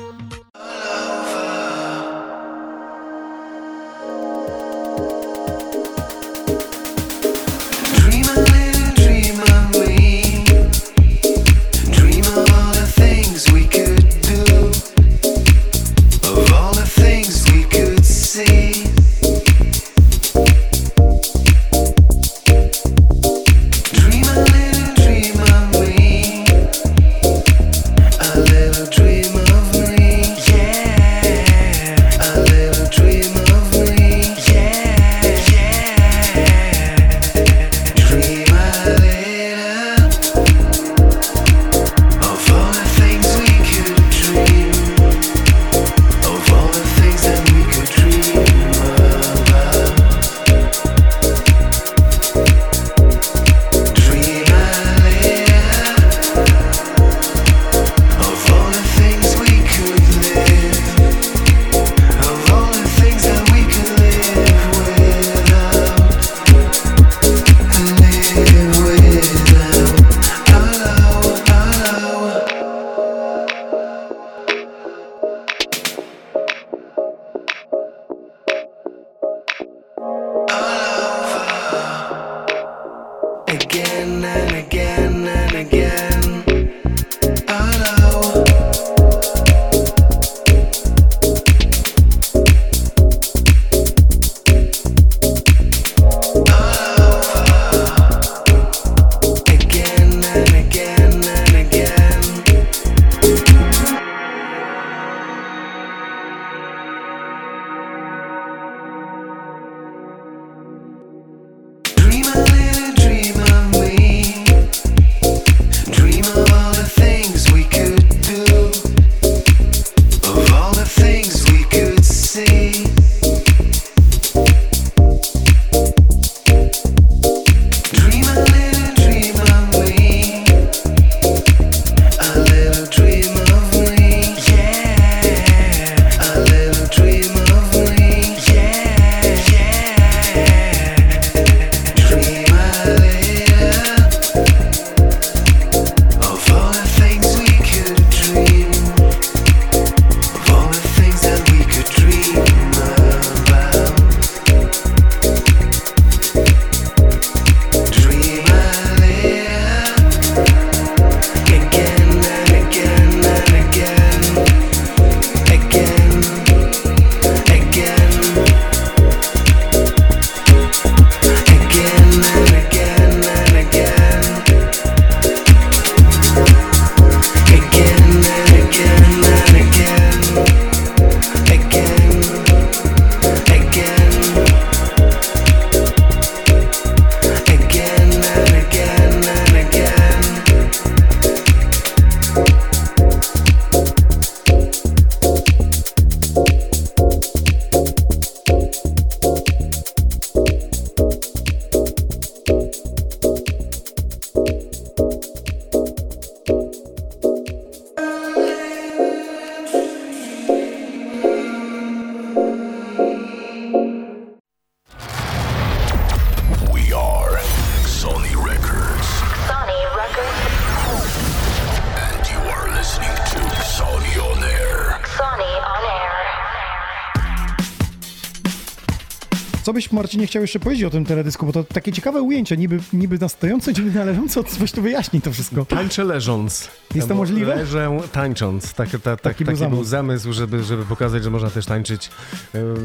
[230.13, 233.29] Marcinie, chciał jeszcze powiedzieć o tym teledysku, bo to takie ciekawe ujęcie, niby, niby na
[233.29, 235.65] stojąco, niby na leżąco, coś tu wyjaśni to wszystko.
[235.65, 236.71] Tańczę leżąc.
[236.95, 237.57] Jest to możliwe?
[237.57, 238.75] Leżę tańcząc.
[238.75, 239.85] Tak, ta, taki, taki, był był, zamysł.
[239.85, 242.11] zamysł, żeby, żeby pokazać, że można też tańczyć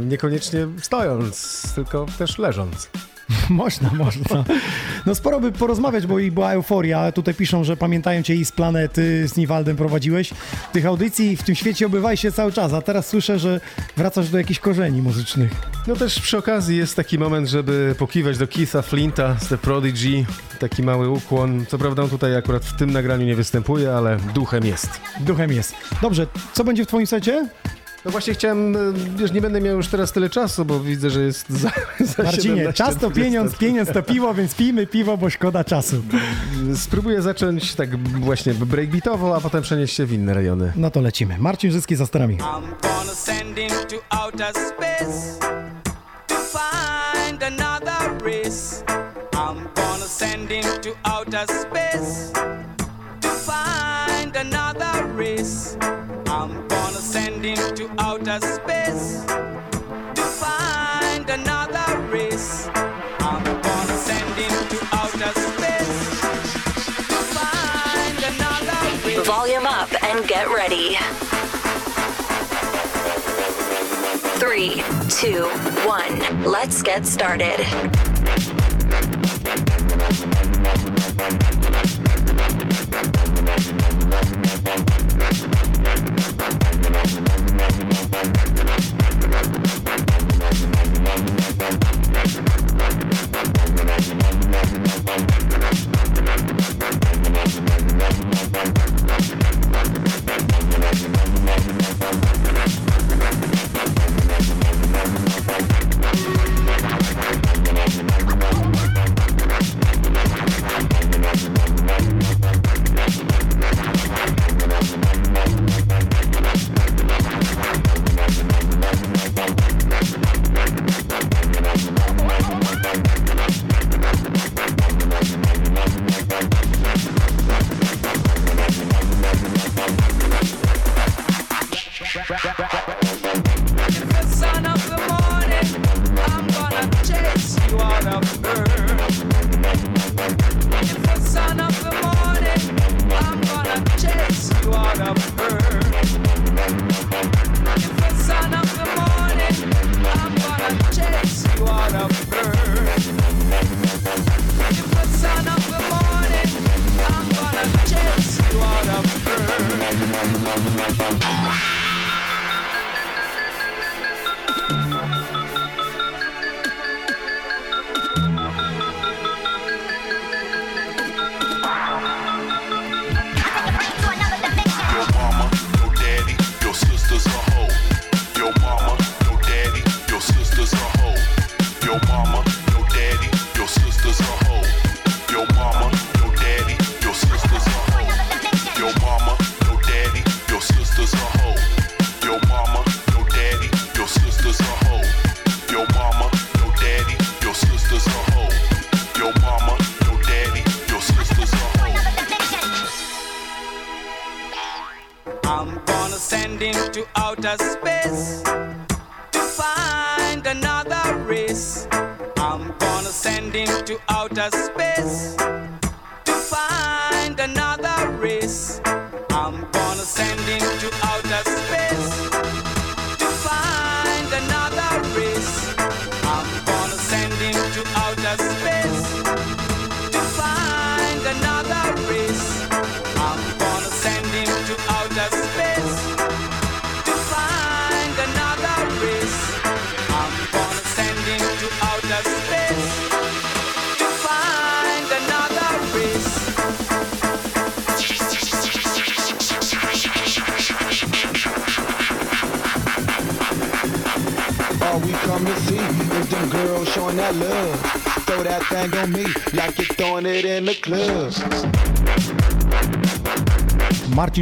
[0.05, 2.89] niekoniecznie stojąc, tylko też leżąc.
[3.49, 4.43] Można, można.
[5.05, 7.11] No sporo by porozmawiać, bo i była euforia.
[7.11, 10.33] Tutaj piszą, że pamiętają cię i z planety, z Niwaldem prowadziłeś.
[10.73, 13.61] Tych audycji w tym świecie obywaj się cały czas, a teraz słyszę, że
[13.97, 15.51] wracasz do jakichś korzeni muzycznych.
[15.87, 20.25] No też przy okazji jest taki moment, żeby pokiwać do Keitha Flinta z The Prodigy.
[20.59, 21.65] Taki mały ukłon.
[21.65, 24.89] Co prawda on tutaj akurat w tym nagraniu nie występuje, ale duchem jest.
[25.19, 25.75] Duchem jest.
[26.01, 27.49] Dobrze, co będzie w twoim secie?
[28.05, 28.79] No właśnie chciałem, e,
[29.17, 32.55] wiesz, nie będę miał już teraz tyle czasu, bo widzę, że jest za, za Marcinie,
[32.55, 33.23] 17, czas to 20.
[33.23, 36.03] pieniądz, pieniądz to piwo, więc pijmy piwo, bo szkoda czasu.
[36.75, 40.73] Spróbuję zacząć tak właśnie breakbeatowo, a potem przenieść się w inne rejony.
[40.75, 41.37] No to lecimy.
[41.39, 42.37] Marcin Żyski za sterami.
[42.37, 45.76] I'm gonna send him to outer space
[46.57, 48.83] find another race.
[49.33, 52.31] I'm gonna send him to outer space
[53.23, 55.77] to find another race.
[56.35, 59.23] I'm gonna send him to outer space
[60.17, 62.69] to find another race.
[63.29, 65.99] I'm gonna send him to outer space
[67.11, 69.27] to find another race.
[69.27, 70.97] Volume up and get ready.
[74.57, 75.43] Three, two,
[75.85, 76.43] one.
[76.43, 78.66] Let's get started.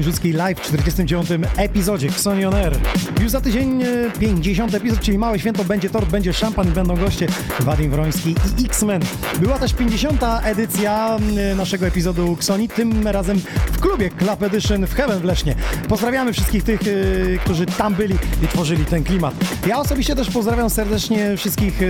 [0.03, 1.27] Rzucki live w 49.
[1.57, 2.77] epizodzie Xoni On Air.
[3.21, 3.87] Już za tydzień e,
[4.19, 7.27] 50 epizod, czyli małe święto, będzie tort, będzie szampan i będą goście
[7.59, 9.01] Wadim Wroński i X-Men.
[9.39, 10.21] Była też 50.
[10.43, 13.41] edycja m, naszego epizodu Xoni, tym razem
[13.71, 15.55] w klubie Club Edition w Heaven w Lesznie.
[15.89, 19.35] Pozdrawiamy wszystkich tych, e, którzy tam byli i tworzyli ten klimat.
[19.67, 21.85] Ja osobiście też pozdrawiam serdecznie wszystkich e,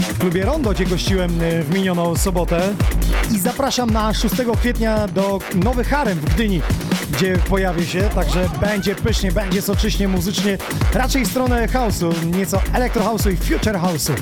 [0.00, 2.74] w klubie Rondo, gdzie gościłem e, w minioną sobotę
[3.34, 6.60] i zapraszam na 6 kwietnia do Nowy Harem w Gdyni,
[7.16, 10.58] gdzie pojawię się, także będzie pysznie, będzie soczyśnie, muzycznie,
[10.94, 14.12] raczej w stronę house'u, nieco elektro house'u i future house'u.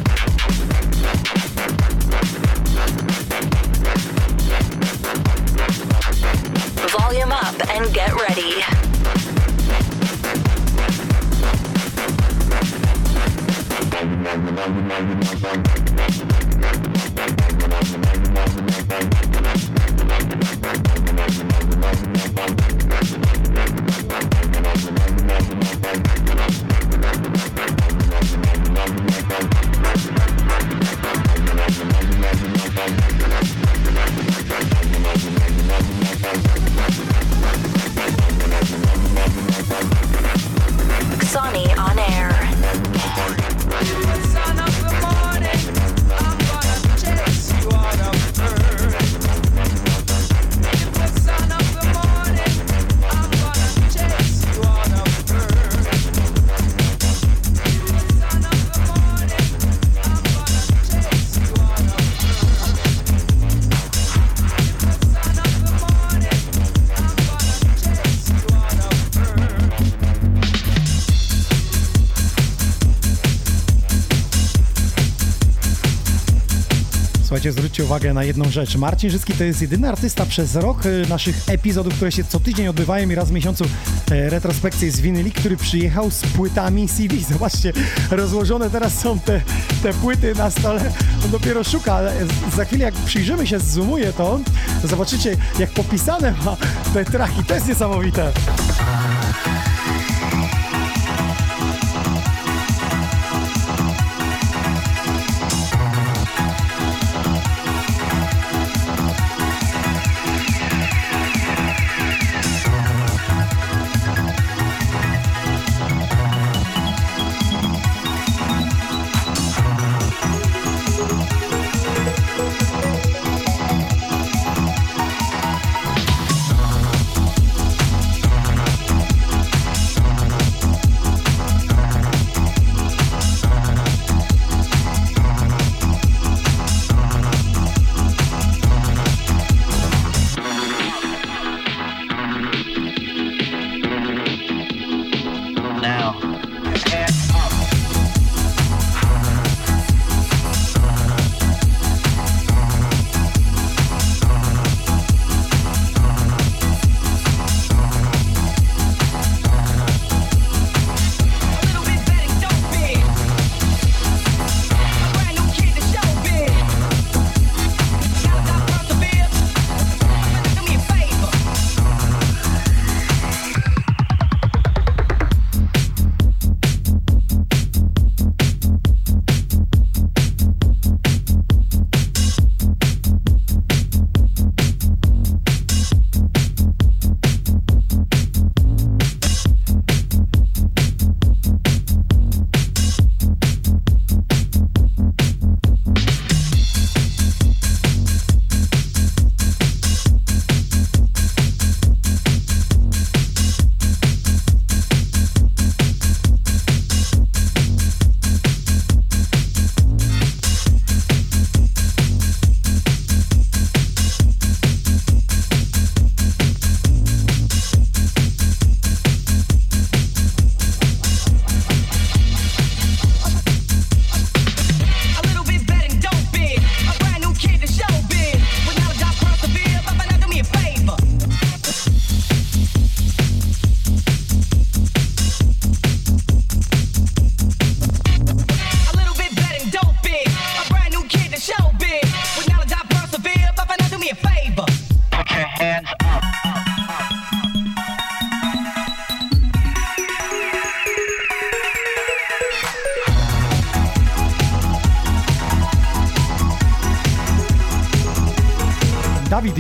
[77.75, 78.77] Zwróćcie uwagę na jedną rzecz.
[78.77, 82.69] Marcin Życki to jest jedyny artysta przez rok y, naszych epizodów, które się co tydzień
[82.69, 83.65] odbywają i raz w miesiącu
[84.11, 87.17] e, retrospekcje z winyli, który przyjechał z płytami CD.
[87.33, 87.73] Zobaczcie,
[88.11, 89.41] rozłożone teraz są te,
[89.83, 90.93] te płyty na stole.
[91.25, 92.13] On dopiero szuka, ale
[92.57, 94.41] za chwilę jak przyjrzymy się, zoomuje to,
[94.83, 96.57] to zobaczycie jak popisane ma
[96.95, 97.45] te traki.
[97.45, 98.33] To jest niesamowite.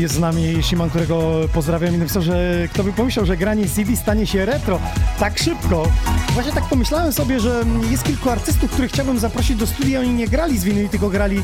[0.04, 3.96] Jest z nami, Siman, którego pozdrawiam i napisał, że kto by pomyślał, że granie CD
[3.96, 4.80] stanie się retro
[5.18, 5.88] tak szybko.
[6.32, 10.28] Właśnie tak pomyślałem sobie, że jest kilku artystów, których chciałbym zaprosić do studia, oni nie
[10.28, 11.42] grali z winyli, tylko grali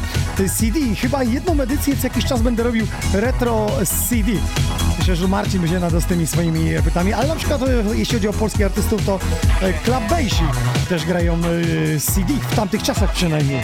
[0.59, 0.81] CD.
[0.97, 3.71] Chyba jedną edycję co jakiś czas będę robił retro
[4.09, 4.33] CD.
[4.99, 8.29] Myślę, że Marcin będzie nadal z tymi swoimi pytami, ale na przykład e, jeśli chodzi
[8.29, 9.19] o polskich artystów, to
[9.61, 10.45] e, Club Basie
[10.89, 13.61] też grają e, CD, w tamtych czasach przynajmniej.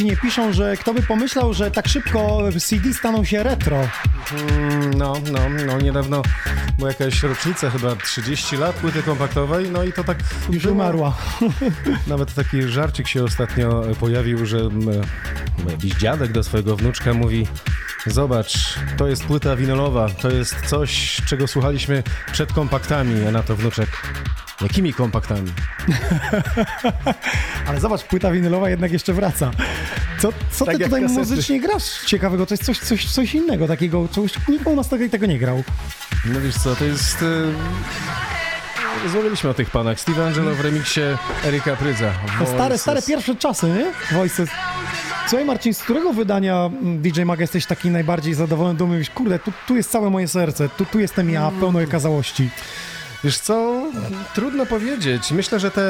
[0.00, 3.76] Marcinie piszą, że kto by pomyślał, że tak szybko CD staną się retro.
[3.76, 6.22] Mm, No, no, no, niedawno
[6.78, 10.18] była jakaś rocznica, chyba 30 lat płyty kompaktowej, no i to tak
[10.50, 10.74] Już było.
[10.74, 11.16] umarła.
[12.06, 15.00] Nawet taki żarcik się ostatnio pojawił, że mm,
[15.70, 17.46] jakiś dziadek do swojego wnuczka mówi
[18.06, 22.02] Zobacz, to jest płyta winylowa, to jest coś, czego słuchaliśmy
[22.32, 23.88] przed kompaktami, a na to wnuczek.
[24.60, 25.52] Jakimi kompaktami?
[27.70, 29.50] Ale zobacz, płyta winylowa jednak jeszcze wraca.
[30.18, 31.20] Co, co Tak ty tutaj kasety.
[31.20, 32.46] muzycznie grasz ciekawego?
[32.46, 35.62] To jest coś, coś, coś innego takiego, czegoś, nikt u nas tego, tego nie grał.
[36.24, 37.22] No wiesz co, to jest...
[37.22, 39.08] E...
[39.08, 40.00] Złożyliśmy o tych panach.
[40.00, 41.00] Steve Angelo w remiksie
[41.44, 42.12] Erika Prydza.
[42.38, 42.80] To stare, Voices.
[42.80, 44.16] stare pierwsze czasy, nie?
[44.18, 44.50] Voices.
[45.28, 48.84] Słuchaj Marcin, z którego wydania mm, DJ Mag jesteś taki najbardziej zadowolony?
[48.84, 52.50] Mówisz, kurde, tu, tu jest całe moje serce, tu, tu jestem ja, pełno okazałości.
[53.24, 53.69] Wiesz co,
[54.34, 55.30] trudno powiedzieć.
[55.32, 55.82] Myślę, że te,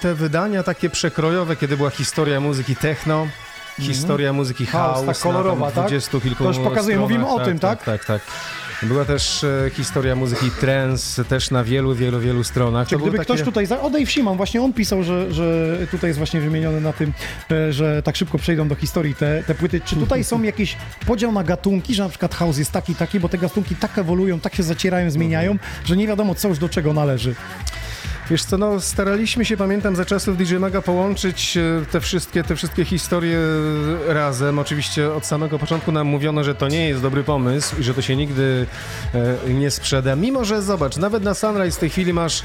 [0.00, 3.26] te wydania takie przekrojowe, kiedy była historia muzyki techno,
[3.78, 5.84] historia muzyki House, house, tak kolorowa, na tak?
[5.84, 7.00] 20 kilku To już pokazuje, stronach.
[7.00, 7.84] mówimy o tym, tak?
[7.84, 8.32] Tak, tak, tak.
[8.82, 12.88] Była też e, historia muzyki trance, też na wielu, wielu, wielu stronach.
[12.88, 13.66] Czy To gdyby ktoś takie- tutaj...
[13.66, 13.80] Za...
[13.80, 17.12] O, Dave Simon, właśnie on pisał, że, że tutaj jest właśnie wymieniony na tym,
[17.50, 19.80] e, że tak szybko przejdą do historii te, te płyty.
[19.84, 20.76] Czy tutaj są jakiś
[21.06, 24.40] podział na gatunki, że na przykład house jest taki, taki, bo te gatunki tak ewoluują,
[24.40, 27.34] tak się zacierają, zmieniają, że nie wiadomo, co już do czego należy.
[28.30, 32.56] Wiesz co, no staraliśmy się, pamiętam, za czasów DJ Maga połączyć e, te wszystkie, te
[32.56, 33.38] wszystkie historie
[34.08, 34.58] e, razem.
[34.58, 38.02] Oczywiście od samego początku nam mówiono, że to nie jest dobry pomysł i że to
[38.02, 38.66] się nigdy
[39.46, 40.16] e, nie sprzeda.
[40.16, 42.42] Mimo, że zobacz, nawet na Sunrise w tej chwili masz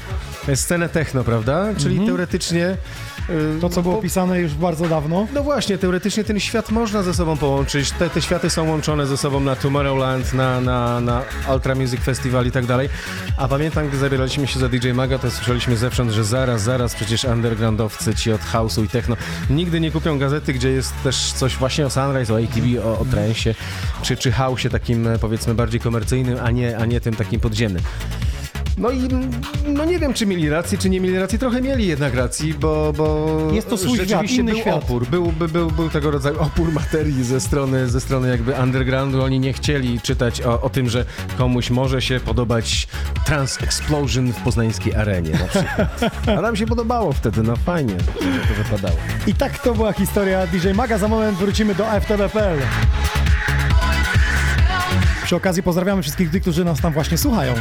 [0.48, 1.66] e, scenę techno, prawda?
[1.78, 2.76] Czyli teoretycznie...
[3.28, 3.60] Mhm.
[3.60, 5.26] To, co było po- pisane już bardzo dawno.
[5.34, 7.90] no właśnie, teoretycznie ten świat można ze sobą połączyć.
[7.90, 11.22] Te, te światy są łączone ze sobą na Tomorrowland, na, na, na
[11.52, 12.88] Ultra Music Festival i tak dalej.
[13.36, 17.24] A pamiętam, gdy zabieraliśmy się za DJ Maga, to słyszeliśmy zewsząd, że zaraz, zaraz przecież
[17.24, 19.16] undergroundowcy ci od house'u i techno
[19.50, 23.04] nigdy nie kupią gazety, gdzie jest też coś właśnie o Sunrise, o ATV, o, o
[23.04, 23.54] transie,
[24.02, 27.82] czy, czy house'ie takim e, powiedzmy bardziej komercyjnym, a nie, a nie tym takim podziemnym.
[28.78, 29.08] No i
[29.66, 31.38] no nie wiem, czy mieli rację, czy nie mieli racji.
[31.38, 34.74] Trochę mieli jednak racji, bo, bo Jest to swój świat, inny był świat.
[34.74, 35.06] opór.
[35.06, 39.22] Był, był, był, był tego rodzaju opór materii ze strony, ze strony jakby undergroundu.
[39.22, 41.04] Oni nie chcieli czytać o, o tym, że
[41.38, 42.88] komuś może się podobać
[43.26, 46.00] Trans Explosion w poznańskiej arenie na przykład.
[46.38, 48.96] A nam się podobało wtedy, no fajnie, że to wypadało.
[49.26, 50.98] I tak to była historia DJ Maga.
[50.98, 52.58] Za moment wrócimy do FTB.pl.
[55.24, 57.54] Przy okazji pozdrawiamy wszystkich tych, którzy nas tam właśnie słuchają.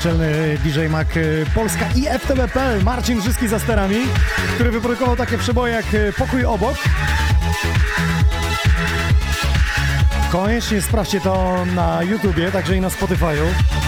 [0.00, 3.96] Naczelny DJ Mac y, Polska i FTB.pl Marcin Żyski za sterami,
[4.54, 6.74] który wyprodukował takie przeboje jak y, Pokój obok.
[10.32, 13.79] Koniecznie sprawdźcie to na YouTubie, także i na Spotify'u.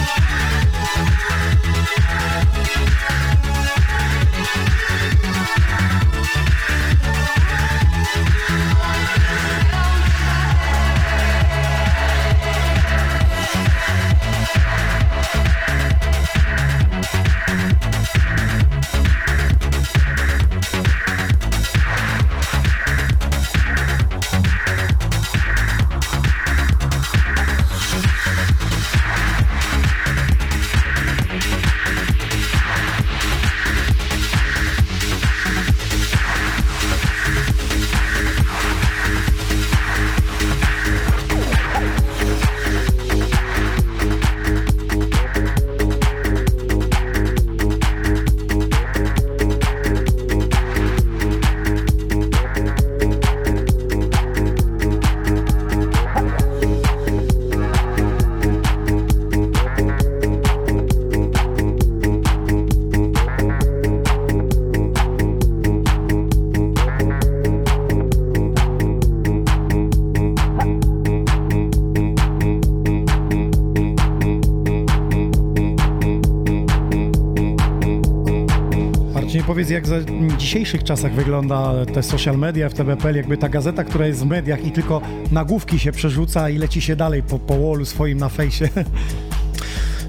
[79.63, 79.95] Powiedz, jak za
[80.37, 84.71] dzisiejszych czasach wygląda te social media, FTBPL, jakby ta gazeta, która jest w mediach i
[84.71, 88.69] tylko nagłówki się przerzuca i leci się dalej po, po wallu swoim na fejsie.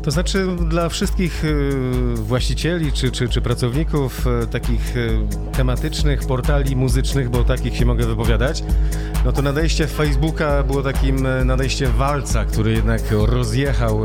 [0.04, 5.18] To znaczy dla wszystkich y, właścicieli czy, czy, czy pracowników y, takich y,
[5.56, 8.64] tematycznych portali muzycznych, bo takich się mogę wypowiadać,
[9.24, 14.00] no to nadejście Facebooka było takim nadejściem walca, który jednak rozjechał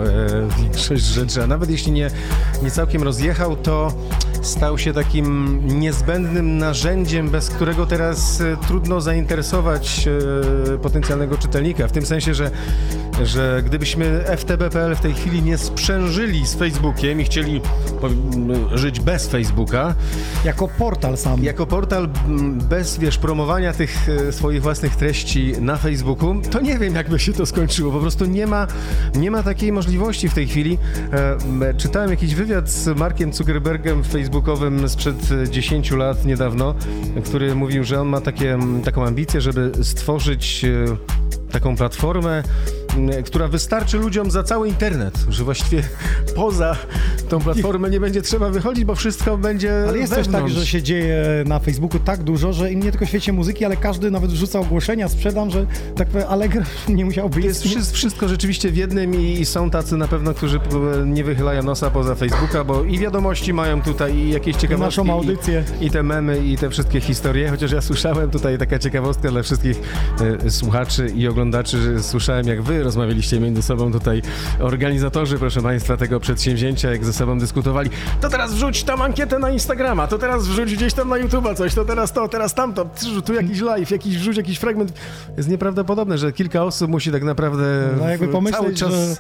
[0.60, 2.10] większość rzeczy, a nawet jeśli nie,
[2.64, 3.94] nie całkiem rozjechał, to
[4.48, 10.08] stał się takim niezbędnym narzędziem, bez którego teraz e, trudno zainteresować
[10.74, 11.88] e, potencjalnego czytelnika.
[11.88, 12.52] W tym sensie, że,
[13.24, 17.62] że gdybyśmy FTB.pl w tej chwili nie sprzężyli z Facebookiem i chcieli
[18.74, 19.96] żyć bez Facebooka,
[20.46, 21.44] jako portal sam.
[21.44, 26.78] jako portal m, bez, wiesz, promowania tych e, swoich własnych treści na Facebooku, to nie
[26.78, 27.92] wiem, jak by się to skończyło.
[27.92, 28.68] Po prostu nie ma,
[29.16, 30.78] nie ma takiej możliwości w tej chwili.
[31.14, 36.76] E, m, czytałem jakiś wywiad z Markiem Zuckerbergiem facebookowym sprzed e, 10 lat niedawno,
[37.26, 42.44] który mówił, że on ma takie, taką ambicję, żeby stworzyć e, taką platformę,
[43.26, 45.84] która wystarczy ludziom za cały internet, że właściwie
[46.36, 46.76] poza
[47.30, 50.56] tą platformę nie będzie trzeba wychodzić, bo wszystko będzie Ale jest coś tak, wewnątrz.
[50.56, 53.78] że się dzieje na Facebooku tak dużo, że i nie tylko w świecie muzyki, ale
[53.78, 57.84] każdy nawet wrzuca ogłoszenia, sprzedam, że tak powiem, Allegro nie musiałby Jest istnieć.
[57.84, 60.60] wszy- wszystko rzeczywiście w jednym i, i są tacy na pewno, którzy
[61.06, 65.02] nie wychylają nosa poza Facebooka, bo i wiadomości mają tutaj, i jakieś ciekawostki.
[65.02, 65.64] naszą audycję.
[65.82, 69.44] I, I te memy, i te wszystkie historie, chociaż ja słyszałem tutaj taka ciekawostka dla
[69.44, 69.82] wszystkich
[70.46, 74.22] e, słuchaczy i oglądaczy, że słyszałem jak wy rozmawialiście między sobą tutaj,
[74.60, 77.90] organizatorzy, proszę państwa, tego przedsięwzięcia, jak ze sobą dyskutowali.
[78.22, 81.74] To teraz wrzuć tam ankietę na Instagrama, to teraz wrzuć gdzieś tam na YouTube'a coś,
[81.76, 82.90] to teraz to, teraz tamto,
[83.26, 84.94] tu jakiś live, jakiś wrzuć jakiś fragment.
[85.38, 89.16] Jest nieprawdopodobne, że kilka osób musi tak naprawdę No jakby pomyśleć, cały czas że-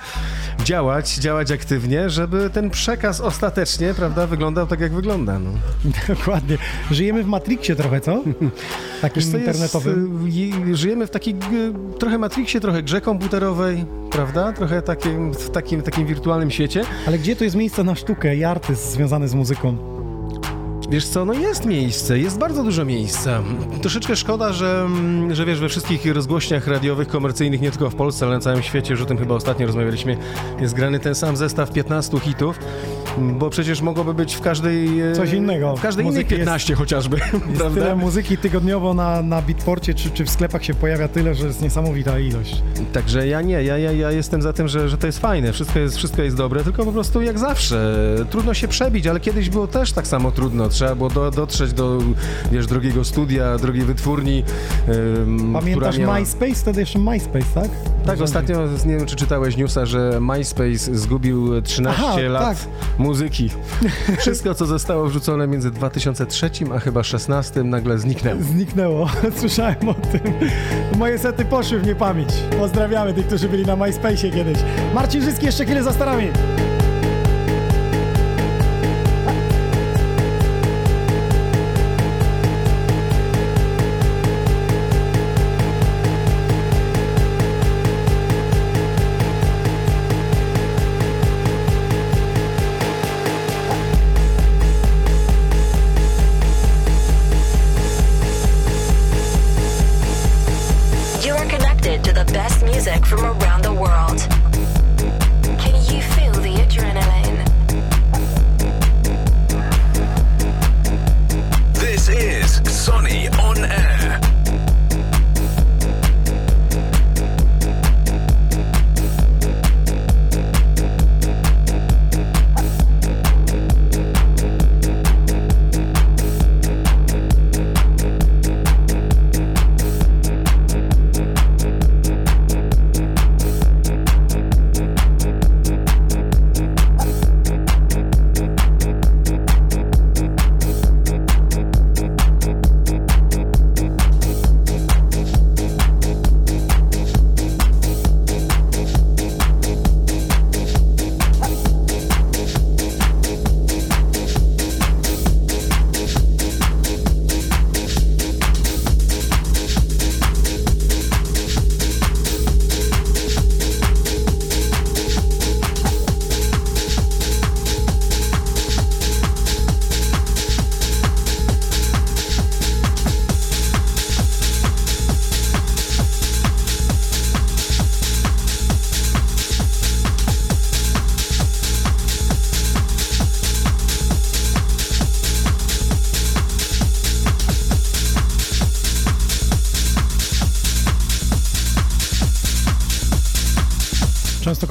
[0.66, 5.40] działać, działać aktywnie, żeby ten przekaz ostatecznie, prawda, wyglądał tak, jak wygląda.
[5.40, 5.50] No.
[6.16, 6.58] Dokładnie.
[6.92, 8.24] Żyjemy w Matrixie trochę, co?
[9.02, 10.28] Takim co, jest, internetowym.
[10.72, 13.49] y, żyjemy w takiej g- trochę Matrixie, trochę grze komputerowej,
[14.12, 14.54] prawda?
[14.54, 16.84] Trochę takim, w takim, takim wirtualnym świecie.
[17.08, 19.78] Ale gdzie tu jest miejsce na sztukę i artyzm związany z muzyką?
[20.90, 23.44] Wiesz co, no jest miejsce, jest bardzo dużo miejsca.
[23.82, 28.26] Troszeczkę szkoda, że, mm, że wiesz, we wszystkich rozgłośniach radiowych, komercyjnych, nie tylko w Polsce,
[28.26, 30.18] ale na całym świecie, już o tym chyba ostatnio rozmawialiśmy,
[30.62, 32.60] jest grany ten sam zestaw 15 hitów,
[33.20, 35.02] bo przecież mogłoby być w każdej...
[35.02, 35.76] e, Coś innego.
[35.76, 37.82] W każdej innej Muzyki jest- 15 chociażby, Jest prawda?
[37.82, 41.62] tyle muzyki tygodniowo na, na Beatporcie czy, czy w sklepach się pojawia tyle, że jest
[41.62, 42.62] niesamowita ilość.
[42.94, 45.80] Także ja nie, ja, ja, ja jestem za tym, że, że to jest fajne, wszystko
[45.80, 47.96] jest, wszystko jest dobre, tylko po prostu jak zawsze,
[48.30, 51.98] trudno się przebić, ale kiedyś było też tak samo trudno, trzeba było do, dotrzeć do,
[52.52, 54.44] wiesz, drogiego studia, drogiej wytwórni,
[54.90, 56.20] ym, Pamiętasz miała...
[56.20, 56.56] MySpace?
[56.56, 57.70] Wtedy jeszcze MySpace, tak?
[58.06, 62.58] Tak, ostatnio, nie wiem czy czytałeś newsa, że MySpace zgubił 13 Aha, lat tak.
[63.10, 63.50] Muzyki.
[64.20, 68.42] Wszystko, co zostało wrzucone między 2003 a chyba 16 nagle zniknęło.
[68.42, 69.10] Zniknęło.
[69.40, 70.34] Słyszałem o tym.
[70.98, 72.30] Moje sety poszły w niepamięć.
[72.58, 74.58] Pozdrawiamy tych, którzy byli na MySpace'ie kiedyś.
[74.94, 76.28] Marcin Żyski jeszcze chwilę za starami.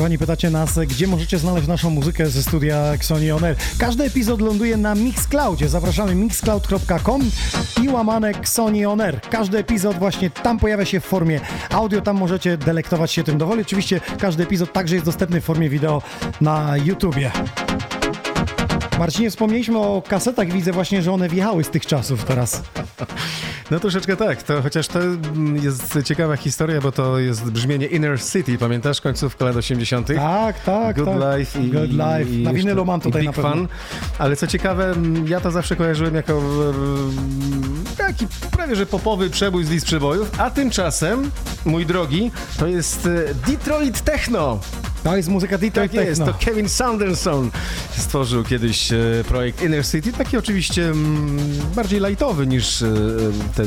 [0.08, 3.56] Kochani, pytacie nas, gdzie możecie znaleźć naszą muzykę ze studia Xoni On Air.
[3.78, 5.68] Każdy epizod ląduje na Mixcloudzie.
[5.68, 7.22] Zapraszamy mixcloud.com
[7.82, 9.20] i łamane Xoni On Air.
[9.20, 11.40] Każdy epizod właśnie tam pojawia się w formie
[11.70, 13.62] audio, tam możecie delektować się tym dowoli.
[13.62, 16.02] Oczywiście każdy epizod także jest dostępny w formie wideo
[16.40, 17.30] na YouTubie.
[18.98, 20.52] Marcinie, wspomnieliśmy o kasetach.
[20.52, 22.62] Widzę właśnie, że one wjechały z tych czasów teraz.
[23.70, 24.98] No troszeczkę tak, to chociaż to
[25.62, 30.06] jest ciekawa historia, bo to jest brzmienie Inner City, pamiętasz końcówka lat 80.
[30.16, 31.38] Tak, tak, Good tak.
[31.38, 32.30] Life i, Good Life.
[32.30, 33.56] i, Na winylu mam tutaj i na Big pewno.
[33.56, 33.68] Fun.
[34.18, 34.94] Ale co ciekawe,
[35.26, 40.50] ja to zawsze kojarzyłem jako mm, taki prawie że popowy przebój z list przebojów, a
[40.50, 41.30] tymczasem,
[41.64, 44.58] mój drogi, to jest e, Detroit Techno.
[45.08, 47.50] To jest muzyka Detroit Tak jest, to Kevin Sanderson
[47.96, 48.96] stworzył kiedyś e,
[49.28, 51.38] projekt Inner City, taki oczywiście mm,
[51.76, 52.94] bardziej lightowy niż e,
[53.56, 53.66] te e,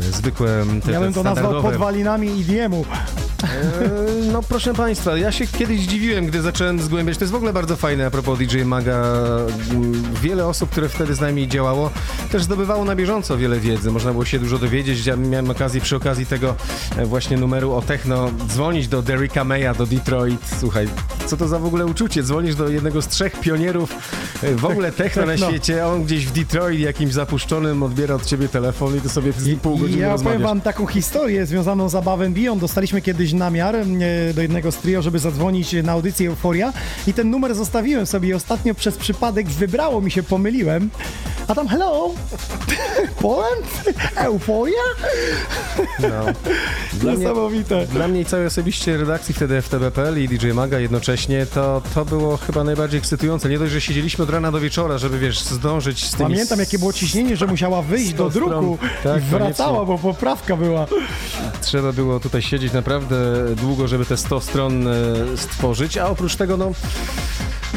[0.00, 2.84] zwykłe te, Ja bym to nazwał podwalinami EDM-u.
[3.44, 3.46] E,
[4.32, 7.18] No proszę Państwa, ja się kiedyś zdziwiłem, gdy zacząłem zgłębiać.
[7.18, 9.02] To jest w ogóle bardzo fajne a propos DJ Maga.
[9.70, 11.90] Mm, Wiele osób, które wtedy z nami działało,
[12.32, 13.90] też zdobywało na bieżąco wiele wiedzy.
[13.90, 15.06] Można było się dużo dowiedzieć.
[15.06, 16.54] Ja miałem okazję przy okazji tego
[16.96, 20.40] e, właśnie numeru o techno dzwonić do Derricka Maya, do Detroit.
[20.60, 20.88] Słuchaj,
[21.26, 22.22] co to za w ogóle uczucie?
[22.22, 23.92] Dzwonisz do jednego z trzech pionierów
[24.42, 25.48] e, w ogóle techno na Techno.
[25.48, 29.32] świecie, a on gdzieś w Detroit jakimś zapuszczonym odbiera od ciebie telefon i ty sobie
[29.32, 30.34] z pół godziny Ja rozmawiasz.
[30.36, 32.60] powiem wam taką historię związaną z Abawem Beyond.
[32.60, 33.84] Dostaliśmy kiedyś namiar e,
[34.34, 36.72] do jednego z trio, żeby zadzwonić na audycję Euforia
[37.06, 40.90] i ten numer zostawiłem sobie i ostatnio przez przypadek wybrało mi się, pomyliłem.
[41.48, 42.10] A tam hello,
[43.22, 43.66] Poland?
[44.16, 44.74] Euforia?
[46.00, 46.08] No.
[47.00, 47.86] Dla mnie, Niesamowite.
[47.86, 52.36] dla mnie i całej osobiście redakcji wtedy FTB.pl i DJ Maga jednocześnie to, to było
[52.36, 53.48] chyba najbardziej ekscytujące.
[53.48, 56.30] Nie dość, że siedzieliśmy od rana do wieczora, żeby wiesz, zdążyć z tymi...
[56.30, 58.78] Pamiętam jakie było ciśnienie, że musiała wyjść do 100 druku.
[59.02, 60.86] Tak, i wracała, bo poprawka była.
[61.60, 63.16] Trzeba było tutaj siedzieć naprawdę
[63.56, 64.92] długo, żeby te 100 stron e,
[65.36, 66.72] stworzyć, a oprócz tego no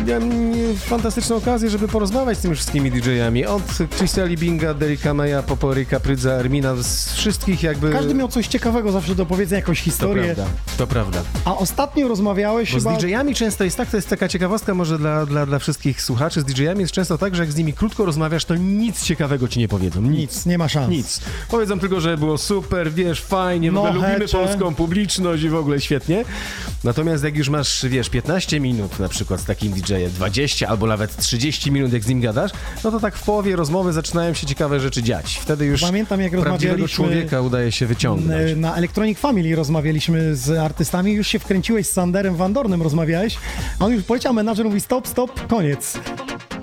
[0.05, 0.31] miałem
[0.75, 3.45] fantastyczną okazję, żeby porozmawiać z tymi wszystkimi DJ-ami.
[3.45, 3.63] Od
[3.97, 7.91] Chrisa Libinga, Derricka Maya, Poporyka, Prydza, Ermina, z wszystkich jakby...
[7.91, 10.23] Każdy miał coś ciekawego zawsze do powiedzenia, jakąś To historię.
[10.23, 10.45] prawda,
[10.77, 11.21] to prawda.
[11.45, 12.99] A ostatnio rozmawiałeś Bo chyba...
[12.99, 16.41] z DJ-ami często jest tak, to jest taka ciekawostka może dla, dla, dla wszystkich słuchaczy,
[16.41, 19.59] z DJ-ami jest często tak, że jak z nimi krótko rozmawiasz, to nic ciekawego ci
[19.59, 20.01] nie powiedzą.
[20.01, 20.19] Nic.
[20.19, 20.89] Nic, nie ma szans.
[20.89, 21.21] Nic.
[21.49, 26.25] Powiedzą tylko, że było super, wiesz, fajnie, No, lubimy polską publiczność i w ogóle świetnie.
[26.83, 31.17] Natomiast jak już masz, wiesz, 15 minut na przykład z takim DJ-em, 20 albo nawet
[31.17, 32.51] 30 minut jak z nim gadasz,
[32.83, 35.39] no to tak w połowie rozmowy zaczynają się ciekawe rzeczy dziać.
[35.41, 38.55] Wtedy już Pamiętam, jak prawdziwego człowieka udaje się wyciągnąć.
[38.55, 43.37] na Electronic Family rozmawialiśmy z artystami, już się wkręciłeś z Sanderem Van Dornem, rozmawiałeś,
[43.79, 45.99] a on już poleciał, menadżer mówi stop, stop, koniec.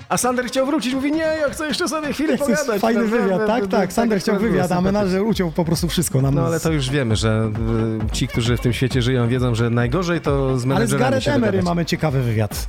[0.09, 2.81] A Sander chciał wrócić, mówi nie, ja chcę jeszcze sobie chwilę To jest pogadać.
[2.81, 6.35] fajny Naprawdę, wywiad, tak, tak, Sander chciał wywiad, a menadżer uciął po prostu wszystko nam.
[6.35, 7.51] No ale to już wiemy, że
[8.07, 11.27] y, ci, którzy w tym świecie żyją, wiedzą, że najgorzej to z Ale z Gareth
[11.27, 12.67] Emery mamy ciekawy wywiad.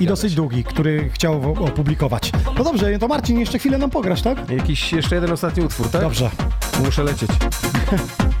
[0.00, 2.32] I dosyć długi, który chciał opublikować.
[2.58, 4.50] No dobrze, to Marcin, jeszcze chwilę nam pograsz, tak?
[4.50, 6.00] Jakiś jeszcze jeden ostatni utwór, tak?
[6.00, 6.30] Dobrze.
[6.84, 7.30] Muszę lecieć.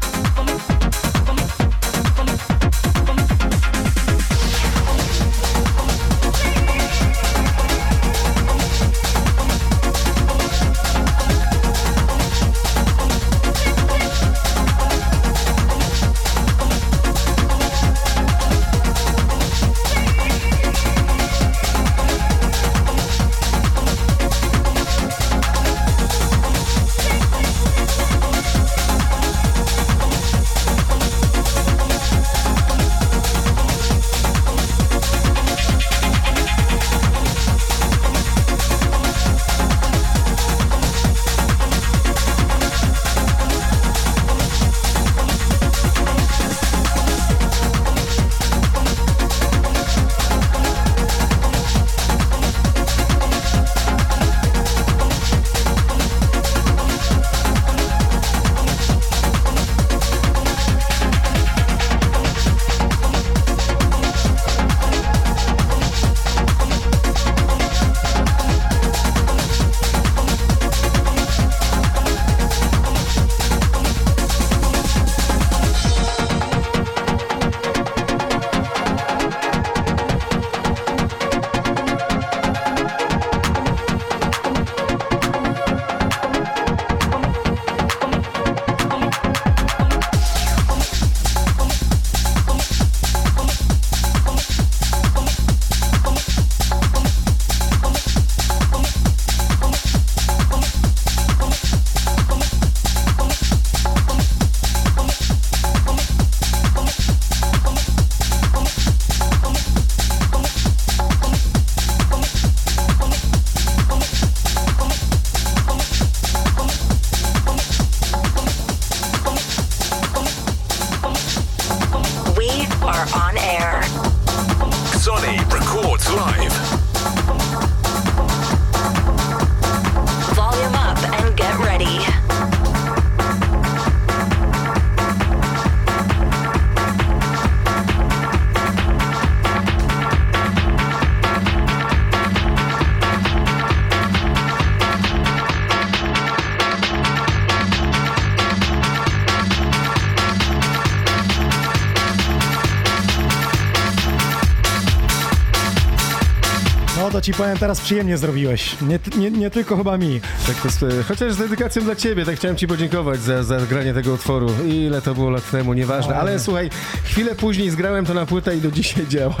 [157.24, 158.76] ci powiem, teraz przyjemnie zrobiłeś.
[158.82, 160.20] Nie, nie, nie tylko chyba mi.
[160.46, 163.60] Tak to, jest, e, chociaż z dedykacją dla ciebie, tak chciałem ci podziękować za, za
[163.60, 164.50] granie tego utworu.
[164.66, 166.16] Ile to było lat temu, nieważne.
[166.16, 166.70] Ale słuchaj,
[167.04, 169.34] chwilę później zgrałem to na płytę i do dzisiaj działa.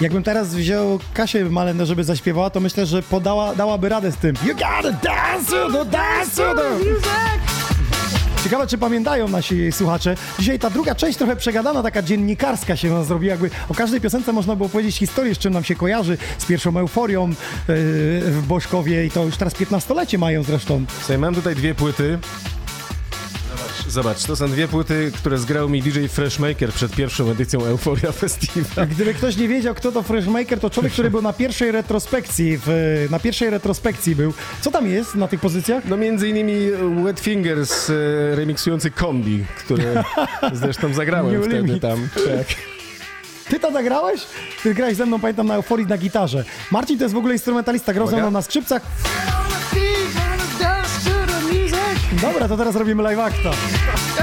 [0.00, 4.36] Jakbym teraz wziął Kasię Malendę, żeby zaśpiewała, to myślę, że podała, dałaby radę z tym.
[4.46, 7.47] You gotta dance to the dance to the music.
[8.48, 10.14] Ciekawe, czy pamiętają nasi słuchacze.
[10.38, 13.30] Dzisiaj ta druga część trochę przegadana, taka dziennikarska się nam zrobiła.
[13.30, 16.78] Jakby o każdej piosence można było powiedzieć historię, z czym nam się kojarzy, z pierwszą
[16.78, 17.34] euforią yy,
[18.20, 20.84] w Boszkowie i to już teraz 15-lecie mają zresztą.
[20.98, 22.18] Słuchaj, mam tutaj dwie płyty.
[23.88, 28.86] Zobacz, to są dwie płyty, które zgrał mi DJ Freshmaker przed pierwszą edycją Euphoria Festival.
[28.88, 33.06] Gdyby ktoś nie wiedział, kto to Freshmaker, to człowiek, który był na pierwszej retrospekcji, w,
[33.10, 34.32] na pierwszej retrospekcji był.
[34.60, 35.84] Co tam jest na tych pozycjach?
[35.84, 36.54] No między innymi
[37.04, 37.94] Wet Fingers e,
[38.36, 40.04] remiksujący kombi, które
[40.52, 41.82] zresztą zagrałem New wtedy Limit.
[41.82, 42.08] tam.
[42.14, 42.46] Tak.
[43.48, 44.20] Ty to zagrałeś?
[44.62, 46.44] Ty grałeś ze mną, pamiętam, na euforii na gitarze.
[46.70, 48.82] Marcin to jest w ogóle instrumentalista, grał ze mną na skrzypcach.
[52.22, 53.50] Dobra, to teraz robimy live acta.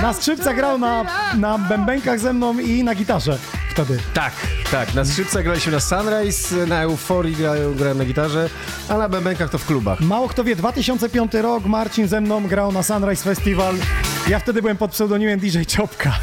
[0.02, 1.06] Na skrzypcach grał na,
[1.38, 3.38] na bębenkach ze mną i na gitarze
[3.72, 3.98] wtedy.
[4.14, 4.34] Tak,
[4.72, 4.94] tak.
[4.94, 8.50] Na skrzypcach graliśmy na Sunrise, na Euforii gra- grałem na gitarze,
[8.90, 10.00] a na bębenkach to w klubach.
[10.02, 13.76] Mało kto wie, 2005 rok, Marcin ze mną grał na Sunrise Festival.
[14.28, 16.20] Ja wtedy byłem pod pseudonimem DJ Czopka.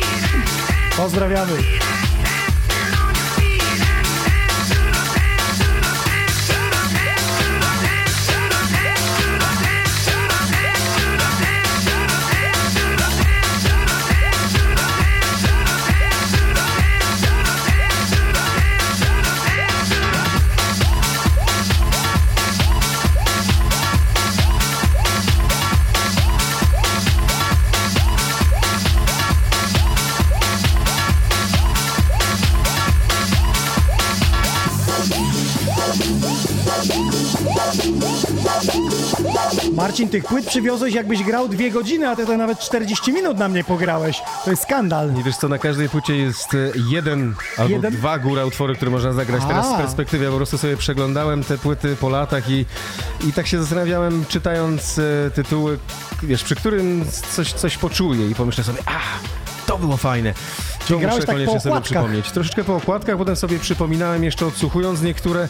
[0.96, 1.52] Pozdrawiamy.
[40.00, 43.48] Marcin, tych płyt przywiozłeś jakbyś grał dwie godziny, a ty to nawet 40 minut na
[43.48, 44.22] mnie pograłeś.
[44.44, 45.14] To jest skandal.
[45.20, 46.58] I wiesz co, na każdej płycie jest e,
[46.90, 47.92] jeden albo Jeden?
[47.92, 49.42] dwa góra utwory, które można zagrać.
[49.48, 49.74] Teraz A.
[49.74, 52.66] z perspektywy, ja po prostu sobie przeglądałem te płyty po latach i,
[53.28, 55.78] i tak się zastanawiałem, czytając e, tytuły,
[56.22, 57.04] wiesz, przy którym
[57.36, 58.98] coś, coś poczuję i pomyślę sobie, a,
[59.70, 60.34] to było fajne.
[60.88, 62.30] To grałeś muszę tak po koniecznie sobie przypomnieć.
[62.30, 65.42] Troszeczkę po okładkach, potem sobie przypominałem jeszcze odsłuchując niektóre.
[65.42, 65.48] e,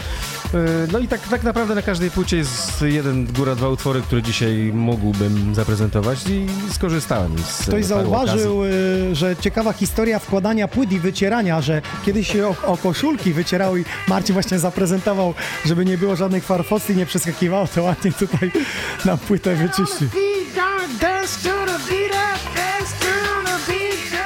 [0.93, 4.71] No i tak, tak naprawdę na każdej płycie jest jeden, góra, dwa utwory, które dzisiaj
[4.75, 7.89] mógłbym zaprezentować i skorzystałem z Ktoś paru okazji.
[7.89, 13.33] zauważył, y, że ciekawa historia wkładania płyt i wycierania, że kiedyś się o, o koszulki
[13.33, 15.35] wycierało i Marcin właśnie zaprezentował,
[15.67, 18.51] żeby nie było żadnych farfosy i nie przeskakiwało, to ładnie tutaj
[19.05, 20.09] na płytę wyczyścił.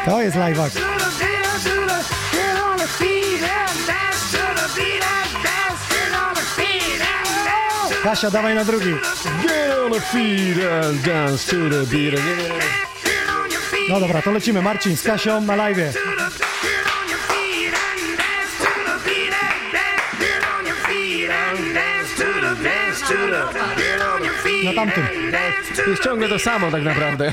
[0.04, 0.78] To jest live act.
[8.02, 8.94] Kasia, dawaj na drugi.
[9.42, 12.20] Get on the feet and dance to the beat.
[13.88, 14.62] No dobra, to lecimy.
[14.62, 15.94] Marcin z Kasią na live.
[24.64, 25.06] Na tamtym.
[25.76, 27.32] To jest ciągle to samo tak naprawdę.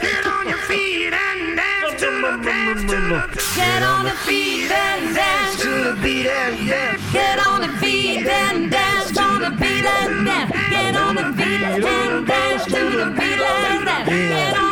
[2.44, 7.14] Get on the feet and dance to the beat and dance.
[7.14, 10.52] Get on the feet and dance to the beat and dance.
[10.72, 14.71] Get on the feet and dance to the beat and dance.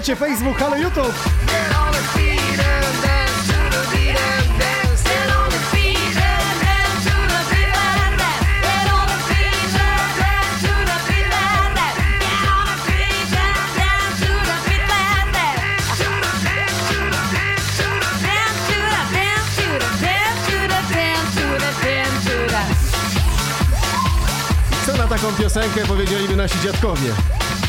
[0.00, 1.14] Żyjecie Facebook, halo YouTube.
[24.86, 27.10] Co na taką piosenkę powiedzieliby nasi dziadkowie.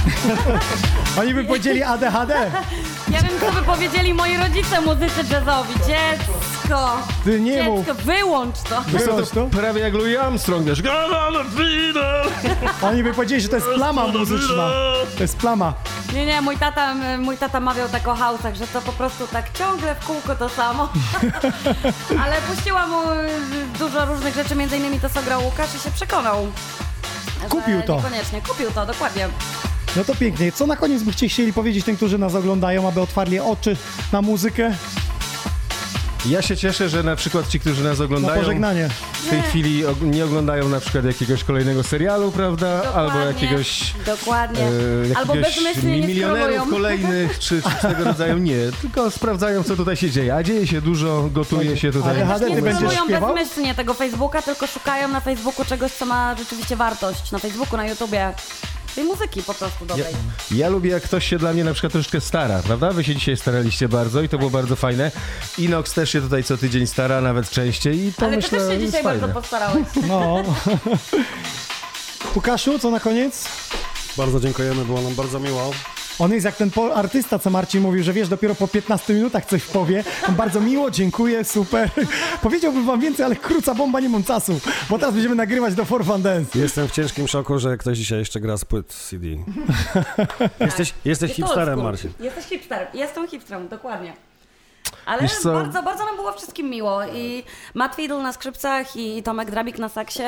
[1.20, 2.52] Oni by powiedzieli ADHD.
[3.12, 5.74] Ja wiem, co by powiedzieli moi rodzice muzycy jazzowi.
[5.88, 7.86] Dziecko, Ty nie mów.
[7.86, 8.82] dziecko, wyłącz to.
[8.82, 10.82] Wyłącz to prawie jak Louis Armstrong, wiesz.
[12.82, 14.70] Oni by powiedzieli, że to jest plama muzyczna.
[15.18, 15.74] To jest plama.
[16.14, 19.52] Nie, nie, mój tata, mój tata mawiał tak o house'ach, że to po prostu tak
[19.54, 20.90] ciągle w kółko to samo.
[22.24, 22.98] Ale puściła mu
[23.80, 26.48] dużo różnych rzeczy, między innymi to, co grał Łukasz i się przekonał.
[27.50, 27.96] Kupił to.
[27.96, 29.30] Niekoniecznie, kupił to, dokładnie.
[29.96, 30.52] No to pięknie.
[30.52, 33.78] Co na koniec by chcieli powiedzieć tym, którzy nas oglądają, aby otwarli oczy
[34.12, 34.76] na muzykę,
[36.26, 38.90] Ja się cieszę, że na przykład ci, którzy nas na oglądają, pożegnanie?
[39.14, 42.78] w tej chwili og- nie oglądają na przykład jakiegoś kolejnego serialu, prawda?
[42.78, 43.94] Dokładnie, Albo jakiegoś...
[44.06, 44.62] Dokładnie.
[45.14, 49.96] e, Albo bezmyślnie nie milionerów kolejnych, czy, czy tego rodzaju nie, tylko sprawdzają, co tutaj
[49.98, 50.36] się dzieje.
[50.36, 52.22] A dzieje się dużo, gotuje się tutaj.
[52.22, 53.36] ADHD, Nie ty będziesz scrollują śpiewał?
[53.36, 57.32] bezmyślnie tego Facebooka, tylko szukają na Facebooku czegoś, co ma rzeczywiście wartość.
[57.32, 58.34] Na Facebooku, na YouTubie.
[58.96, 60.14] Tej muzyki po prostu Ja, dobrej.
[60.52, 62.92] ja lubię, jak ktoś się dla mnie na przykład troszeczkę stara, prawda?
[62.92, 65.12] Wy się dzisiaj staraliście bardzo i to było bardzo fajne.
[65.58, 68.74] Inox też się tutaj co tydzień stara, nawet częściej i to Ale ty myślę też
[68.74, 69.20] się dzisiaj fajne.
[69.28, 69.88] bardzo postarałeś.
[70.08, 70.44] No.
[72.36, 73.46] Łukaszu, co na koniec?
[74.18, 75.72] Bardzo dziękujemy, było nam bardzo miło.
[76.20, 79.46] On jest jak ten po- artysta, co Marcin mówił, że wiesz, dopiero po 15 minutach
[79.46, 80.04] coś powie.
[80.30, 81.90] Bardzo miło, dziękuję, super.
[82.44, 84.60] Powiedziałbym wam więcej, ale króca bomba, nie mam czasu,
[84.90, 86.60] bo teraz będziemy nagrywać do For Fun Dance.
[86.60, 89.28] Jestem w ciężkim szoku, że ktoś dzisiaj jeszcze gra z płyt CD.
[90.60, 91.84] jesteś jesteś Jest to hipsterem.
[91.84, 92.12] Marcin.
[92.20, 92.88] Jesteś hipsterem.
[92.94, 94.14] Jestem hipsterem, dokładnie.
[95.06, 95.54] Ale Wiesz co?
[95.54, 97.00] bardzo, bardzo nam było wszystkim miło.
[97.06, 100.24] I Matt Fiddle na skrzypcach, i Tomek Drabik na saksie,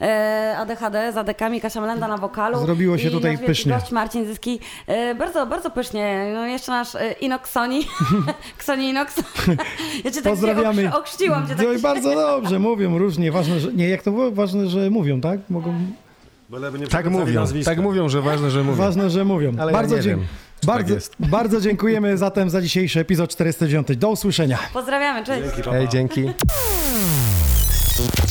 [0.00, 2.58] e, ADHD z adekami, Kasia Melenda na wokalu.
[2.58, 3.72] Zrobiło się i tutaj pysznie.
[3.72, 4.60] gość Marcin Zyski.
[4.86, 6.30] E, bardzo, bardzo pysznie.
[6.34, 7.80] No jeszcze nasz e, Inox Sony.
[8.58, 9.16] Ksoni Inox.
[10.04, 10.86] ja cię tak Pozdrawiamy.
[10.88, 11.66] Okrzy, okrzciłam cię tak.
[11.66, 13.32] No i bardzo dobrze, mówią różnie.
[13.32, 14.30] Ważne, że nie, jak to było?
[14.30, 15.40] Ważne, że mówią, tak?
[15.50, 15.74] Mogą,
[16.90, 17.70] Tak mówią, nazwiska.
[17.70, 18.76] tak mówią, że ważne, że mówią.
[18.76, 19.52] ważne, że mówią.
[19.58, 20.10] Ale ja bardzo wiem, czy
[20.66, 21.16] bardzo, tak jest.
[21.38, 23.96] bardzo dziękujemy zatem za dzisiejszy epizod 409.
[23.96, 24.58] Do usłyszenia.
[24.72, 25.54] Pozdrawiamy, cześć.
[25.54, 26.30] Dzięki, Hej, dzięki.